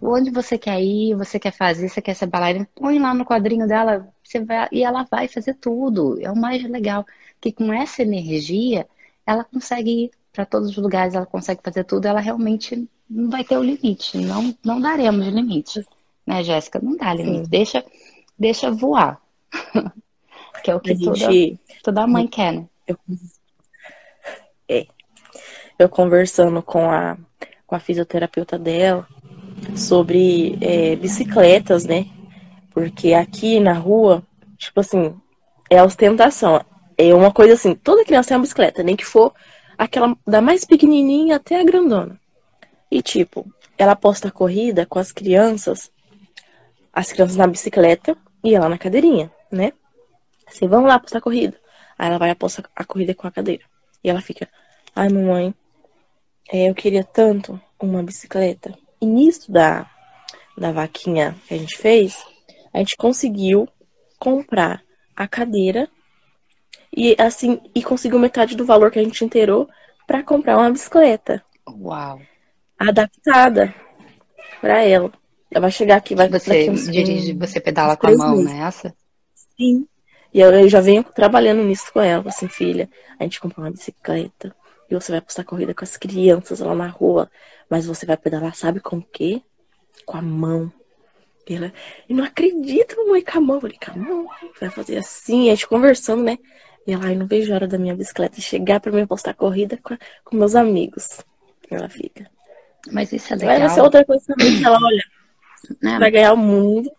[0.00, 3.66] Onde você quer ir, você quer fazer, você quer ser bailarina, põe lá no quadrinho
[3.66, 6.18] dela, você vai, e ela vai fazer tudo.
[6.20, 7.06] É o mais legal,
[7.40, 8.86] que com essa energia,
[9.26, 13.44] ela consegue ir para todos os lugares, ela consegue fazer tudo, ela realmente não vai
[13.44, 14.16] ter o limite.
[14.18, 15.84] Não, não daremos limite.
[16.26, 16.80] Né, Jéssica?
[16.82, 17.44] Não dá limite.
[17.44, 17.50] Sim.
[17.50, 17.84] Deixa,
[18.38, 19.20] deixa voar.
[20.62, 22.66] que é o que toda, gente, toda mãe quer, né?
[25.78, 27.18] eu conversando com a,
[27.66, 29.06] com a fisioterapeuta dela
[29.76, 32.06] sobre é, bicicletas, né?
[32.70, 34.22] Porque aqui na rua,
[34.56, 35.14] tipo assim,
[35.70, 36.64] é a ostentação.
[36.96, 39.32] É uma coisa assim, toda criança tem uma bicicleta, nem que for
[39.76, 42.20] aquela da mais pequenininha até a grandona.
[42.90, 43.46] E tipo,
[43.78, 45.90] ela posta a corrida com as crianças,
[46.92, 49.72] as crianças na bicicleta e ela na cadeirinha, né?
[50.46, 51.56] Assim, vamos lá postar a corrida.
[51.98, 53.64] Aí ela vai apostar a corrida com a cadeira.
[54.04, 54.48] E ela fica,
[54.94, 55.54] ai mamãe,
[56.52, 58.76] é, eu queria tanto uma bicicleta.
[59.06, 59.86] Nisso da,
[60.56, 62.22] da vaquinha que a gente fez,
[62.72, 63.68] a gente conseguiu
[64.18, 64.82] comprar
[65.16, 65.88] a cadeira
[66.94, 69.68] e assim e conseguiu metade do valor que a gente inteirou
[70.06, 71.42] para comprar uma bicicleta.
[71.68, 72.20] Uau.
[72.78, 73.74] Adaptada
[74.60, 75.12] para ela.
[75.50, 78.94] Ela vai chegar aqui, vai Você uns, dirige, você pedala com a mão nessa?
[79.34, 79.86] Sim.
[80.32, 82.88] E eu, eu, já venho trabalhando nisso com ela, assim, filha,
[83.18, 84.54] a gente comprou uma bicicleta
[84.92, 87.30] e você vai postar corrida com as crianças lá na rua,
[87.68, 89.42] mas você vai pedalar, sabe com o quê?
[90.04, 90.70] Com a mão.
[91.48, 91.72] E ela,
[92.08, 93.56] eu não acredito, mamãe, com a mão.
[93.56, 94.28] Eu falei, com a mão,
[94.60, 96.38] vai fazer assim, a gente conversando, né?
[96.86, 99.78] E ela, ai, não vejo a hora da minha bicicleta chegar pra mim postar corrida
[99.82, 101.24] com, com meus amigos.
[101.70, 102.30] Ela fica.
[102.90, 103.60] Mas isso é legal.
[103.60, 105.04] Vai ser outra coisa também que ela olha.
[105.84, 105.98] É.
[105.98, 106.90] Vai ganhar o mundo.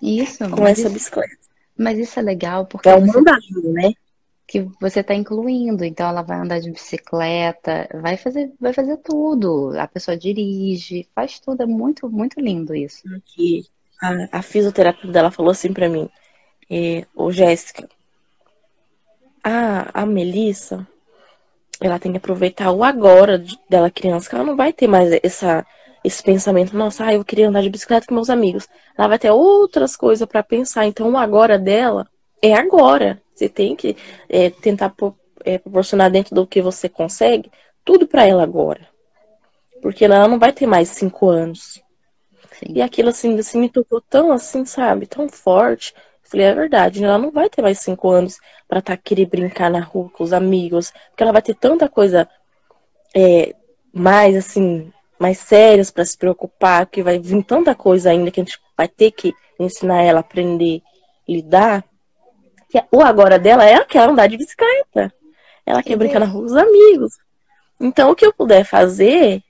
[0.00, 0.48] Isso.
[0.48, 1.36] Com essa isso, bicicleta.
[1.76, 2.88] Mas isso é legal porque.
[2.88, 3.92] É um mandado, né?
[4.50, 5.84] Que você está incluindo.
[5.84, 9.72] Então ela vai andar de bicicleta, vai fazer, vai fazer tudo.
[9.78, 11.62] A pessoa dirige, faz tudo.
[11.62, 13.02] É muito, muito lindo isso.
[13.14, 13.64] Aqui,
[14.02, 16.10] a, a fisioterapeuta dela falou assim para mim:
[16.68, 17.88] é, Jéssica,
[19.44, 20.84] a, a Melissa,
[21.80, 25.64] ela tem que aproveitar o agora dela criança, que ela não vai ter mais essa,
[26.02, 28.68] esse pensamento, nossa, ah, eu queria andar de bicicleta com meus amigos.
[28.98, 30.86] Ela vai ter outras coisas para pensar.
[30.86, 32.06] Então o agora dela
[32.42, 33.22] é agora.
[33.40, 33.96] Você tem que
[34.28, 34.94] é, tentar
[35.46, 37.50] é, proporcionar dentro do que você consegue
[37.82, 38.86] tudo para ela agora.
[39.80, 41.82] Porque ela não vai ter mais cinco anos.
[42.52, 42.66] Sim.
[42.74, 45.06] E aquilo assim, assim me tocou tão assim, sabe?
[45.06, 45.94] Tão forte.
[46.22, 48.38] Falei, é verdade, ela não vai ter mais cinco anos
[48.68, 51.88] para estar tá querer brincar na rua com os amigos, porque ela vai ter tanta
[51.88, 52.28] coisa
[53.16, 53.54] é,
[53.90, 58.44] mais assim, mais sérias para se preocupar, que vai vir tanta coisa ainda que a
[58.44, 60.82] gente vai ter que ensinar ela a aprender
[61.26, 61.89] a lidar.
[62.70, 65.12] Que o agora dela é aquela andar de bicicleta.
[65.66, 67.12] Ela quer brincar na rua com os amigos.
[67.80, 69.42] Então, o que eu puder fazer,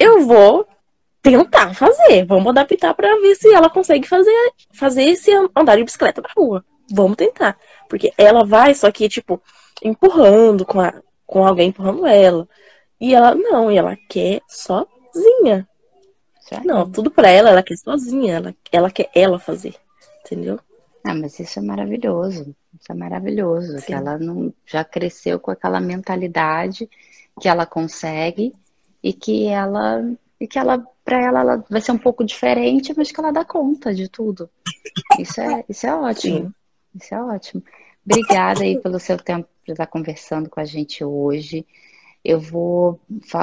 [0.00, 0.66] eu vou
[1.22, 2.24] tentar fazer.
[2.24, 4.32] Vamos adaptar para ver se ela consegue fazer,
[4.72, 6.64] fazer esse andar de bicicleta na rua.
[6.90, 7.58] Vamos tentar.
[7.88, 9.40] Porque ela vai, só que, tipo,
[9.82, 10.94] empurrando com, a,
[11.26, 12.48] com alguém empurrando ela.
[13.00, 15.68] E ela não, e ela quer sozinha.
[16.40, 16.66] Certo.
[16.66, 18.36] Não, tudo para ela, ela quer sozinha.
[18.36, 19.74] Ela, ela quer ela fazer.
[20.24, 20.58] Entendeu?
[21.04, 22.54] Ah, mas isso é maravilhoso.
[22.78, 23.78] Isso é maravilhoso.
[23.78, 23.86] Sim.
[23.86, 26.88] Que ela não já cresceu com aquela mentalidade
[27.40, 28.54] que ela consegue
[29.02, 30.02] e que ela
[30.40, 33.44] e que ela para ela, ela vai ser um pouco diferente, mas que ela dá
[33.44, 34.50] conta de tudo.
[35.18, 36.38] Isso é, isso é ótimo.
[36.38, 36.54] Sim.
[36.94, 37.62] Isso é ótimo.
[38.04, 41.66] Obrigada aí pelo seu tempo para estar conversando com a gente hoje.
[42.24, 43.00] Eu vou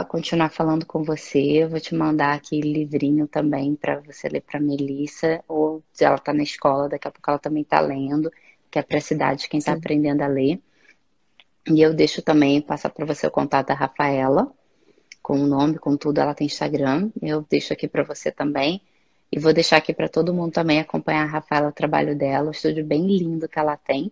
[0.09, 1.65] continuar falando com você.
[1.67, 5.43] vou te mandar aqui livrinho também para você ler para Melissa.
[5.47, 8.31] Ou se ela está na escola, daqui a pouco ela também está lendo,
[8.69, 10.61] que é para a cidade quem está aprendendo a ler.
[11.67, 14.51] E eu deixo também passar para você o contato da Rafaela
[15.21, 16.19] com o nome, com tudo.
[16.19, 17.09] Ela tem Instagram.
[17.21, 18.81] Eu deixo aqui para você também.
[19.31, 22.51] E vou deixar aqui para todo mundo também acompanhar a Rafaela, o trabalho dela, o
[22.51, 24.11] estúdio bem lindo que ela tem.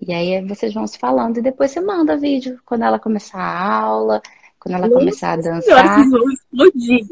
[0.00, 3.74] E aí vocês vão se falando e depois você manda vídeo quando ela começar a
[3.80, 4.22] aula,
[4.58, 5.62] quando ela Nossa começar a dançar.
[5.62, 7.06] Senhora, vão explodir.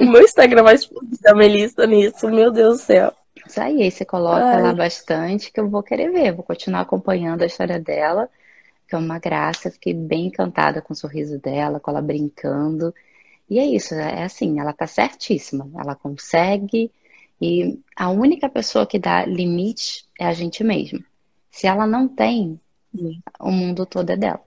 [0.00, 3.12] o meu Instagram vai explodir da Melissa nisso, meu Deus do céu.
[3.46, 4.62] Isso aí, aí você coloca Ai.
[4.62, 8.28] lá bastante que eu vou querer ver, vou continuar acompanhando a história dela
[8.92, 9.70] que é uma graça.
[9.70, 12.94] Fiquei bem encantada com o sorriso dela, com ela brincando.
[13.48, 16.90] E é isso, é assim, ela tá certíssima, ela consegue.
[17.40, 21.02] E a única pessoa que dá limite é a gente mesmo.
[21.52, 22.58] Se ela não tem,
[22.96, 23.22] Sim.
[23.38, 24.42] o mundo todo é dela.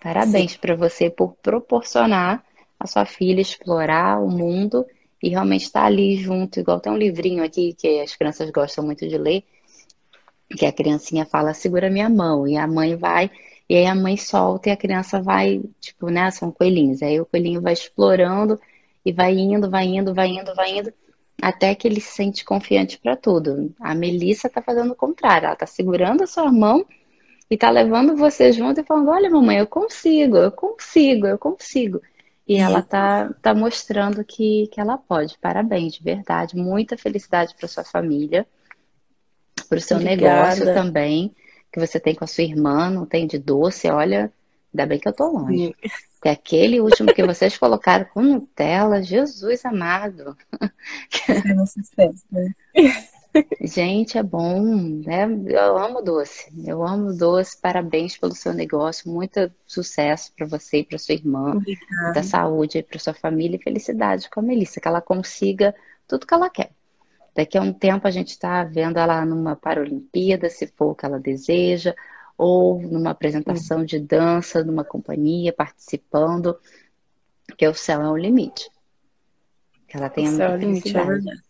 [0.00, 2.44] Parabéns para você por proporcionar
[2.78, 4.84] a sua filha explorar o mundo
[5.22, 8.84] e realmente estar tá ali junto, igual tem um livrinho aqui que as crianças gostam
[8.84, 9.44] muito de ler,
[10.56, 13.30] que a criancinha fala, segura minha mão, e a mãe vai,
[13.68, 17.24] e aí a mãe solta e a criança vai, tipo, né, são coelhinhos, aí o
[17.24, 18.60] coelhinho vai explorando
[19.04, 20.92] e vai indo, vai indo, vai indo, vai indo,
[21.42, 23.74] até que ele se sente confiante para tudo.
[23.80, 26.86] A Melissa tá fazendo o contrário, ela tá segurando a sua mão
[27.50, 32.00] e tá levando você junto e falando, olha mamãe, eu consigo, eu consigo, eu consigo.
[32.46, 35.36] E ela tá, tá mostrando que, que ela pode.
[35.38, 36.56] Parabéns, de verdade.
[36.56, 38.46] Muita felicidade para sua família
[39.68, 40.44] para o seu Obrigada.
[40.44, 41.34] negócio também,
[41.72, 44.32] que você tem com a sua irmã, não tem de doce, olha,
[44.72, 45.74] ainda bem que eu tô longe.
[46.22, 50.36] Porque aquele último que vocês colocaram com Nutella, Jesus amado.
[51.28, 52.54] É sucesso, né?
[53.60, 54.62] Gente, é bom,
[55.04, 55.24] né?
[55.48, 56.52] Eu amo doce.
[56.64, 57.60] Eu amo doce.
[57.60, 59.10] Parabéns pelo seu negócio.
[59.10, 61.56] Muito sucesso para você e para sua irmã.
[61.56, 62.12] Obrigada.
[62.14, 65.74] Da saúde para sua família e felicidade com a Melissa, que ela consiga
[66.06, 66.70] tudo que ela quer.
[67.34, 71.04] Daqui a um tempo a gente está vendo ela numa Paralimpíada, se for o que
[71.04, 71.96] ela deseja,
[72.36, 76.58] ou numa apresentação de dança, numa companhia, participando,
[77.56, 78.70] que o céu é o limite.
[79.86, 81.42] Que ela tenha o muita é limite, é verdade.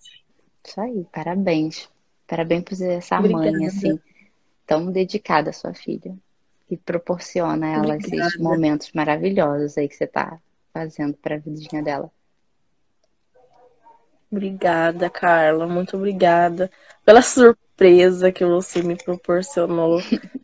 [0.65, 1.89] Isso aí, parabéns.
[2.27, 3.53] Parabéns por essa Obrigada.
[3.53, 4.01] mãe, assim,
[4.67, 6.17] tão dedicada à sua filha.
[6.71, 8.29] E proporciona a ela Obrigada.
[8.29, 10.41] esses momentos maravilhosos aí que você tá
[10.73, 12.11] fazendo para a vidinha dela.
[14.31, 15.67] Obrigada, Carla.
[15.67, 16.71] Muito obrigada
[17.05, 20.01] pela surpresa que você me proporcionou.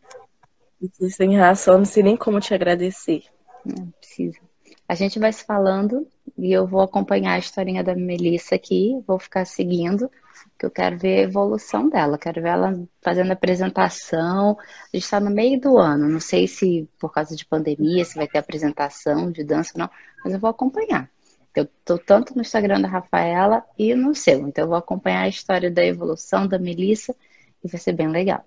[0.81, 3.23] Vocês têm razão, não sei nem como te agradecer.
[3.65, 4.39] Não precisa.
[4.87, 6.07] A gente vai se falando
[6.37, 10.09] e eu vou acompanhar a historinha da Melissa aqui, vou ficar seguindo
[10.57, 14.57] que eu quero ver a evolução dela, quero ver ela fazendo apresentação.
[14.59, 18.15] A gente está no meio do ano, não sei se por causa de pandemia, se
[18.15, 19.89] vai ter apresentação de dança ou não,
[20.23, 21.09] mas eu vou acompanhar.
[21.55, 25.29] Eu estou tanto no Instagram da Rafaela e no seu, então eu vou acompanhar a
[25.29, 27.15] história da evolução da Melissa
[27.63, 28.45] e vai ser bem legal.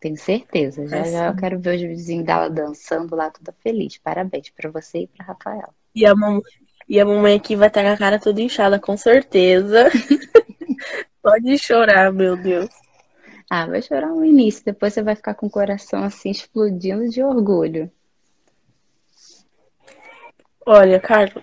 [0.00, 0.88] Tenho certeza.
[0.88, 3.98] Já é já eu quero ver os vizinhos dela dançando lá, toda feliz.
[3.98, 5.74] Parabéns para você e para Rafaela.
[5.94, 6.40] E a, mam...
[6.88, 9.90] e a mamãe aqui vai estar com a cara toda inchada, com certeza.
[11.22, 12.70] Pode chorar, meu Deus.
[13.50, 17.22] Ah, vai chorar no início, depois você vai ficar com o coração assim explodindo de
[17.22, 17.90] orgulho.
[20.64, 21.42] Olha, Carlos,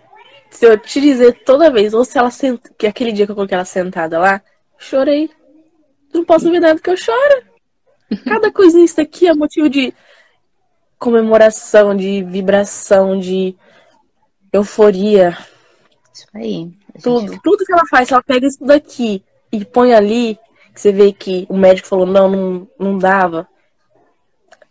[0.49, 3.35] se eu te dizer toda vez, ou se ela senta, que aquele dia que eu
[3.35, 4.41] coloquei ela sentada lá,
[4.77, 5.29] chorei.
[6.13, 7.56] Não posso duvidar que eu choro.
[8.25, 9.93] Cada coisinha isso aqui é motivo de
[10.97, 13.55] comemoração, de vibração, de
[14.51, 15.37] euforia.
[16.13, 16.71] Isso aí.
[17.01, 17.41] Tudo, gente...
[17.41, 20.39] tudo que ela faz, ela pega isso daqui e põe ali,
[20.73, 23.47] que você vê que o médico falou, não, não, não dava.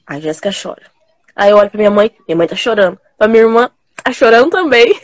[0.07, 0.83] A Jéssica chora.
[1.35, 2.99] Aí eu olho pra minha mãe, minha mãe tá chorando.
[3.19, 3.71] Pra minha irmã,
[4.03, 4.95] tá chorando também.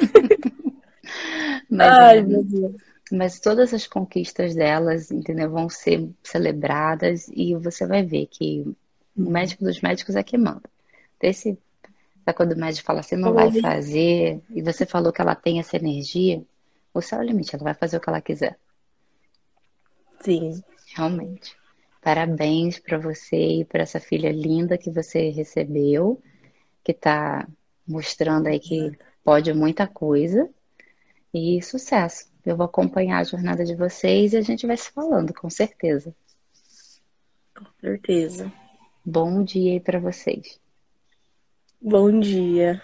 [1.68, 2.72] Mas, Ai, é, meu Deus.
[3.13, 8.65] Mas todas as conquistas delas, entendeu, vão ser celebradas e você vai ver que
[9.15, 10.63] o médico dos médicos é que manda.
[11.21, 11.59] Esse,
[12.25, 15.61] sabe quando o médico fala assim, não vai fazer, e você falou que ela tem
[15.61, 16.43] essa energia,
[16.95, 18.59] o céu é o limite, ela vai fazer o que ela quiser.
[20.23, 20.63] Sim.
[20.97, 21.55] Realmente.
[22.01, 26.19] Parabéns para você e para essa filha linda que você recebeu,
[26.83, 27.47] que está
[27.87, 28.91] mostrando aí que
[29.23, 30.49] pode muita coisa.
[31.35, 32.32] E sucesso.
[32.45, 36.14] Eu vou acompanhar a jornada de vocês e a gente vai se falando, com certeza.
[37.57, 38.53] Com certeza.
[39.05, 40.61] Bom dia aí para vocês.
[41.80, 42.80] Bom dia.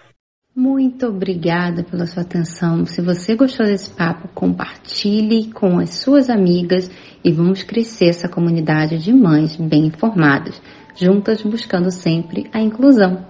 [0.54, 2.84] Muito obrigada pela sua atenção.
[2.84, 6.90] Se você gostou desse papo, compartilhe com as suas amigas
[7.22, 10.60] e vamos crescer essa comunidade de mães bem informadas,
[10.96, 13.24] juntas buscando sempre a inclusão.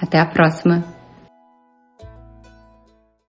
[0.00, 0.91] Até a próxima!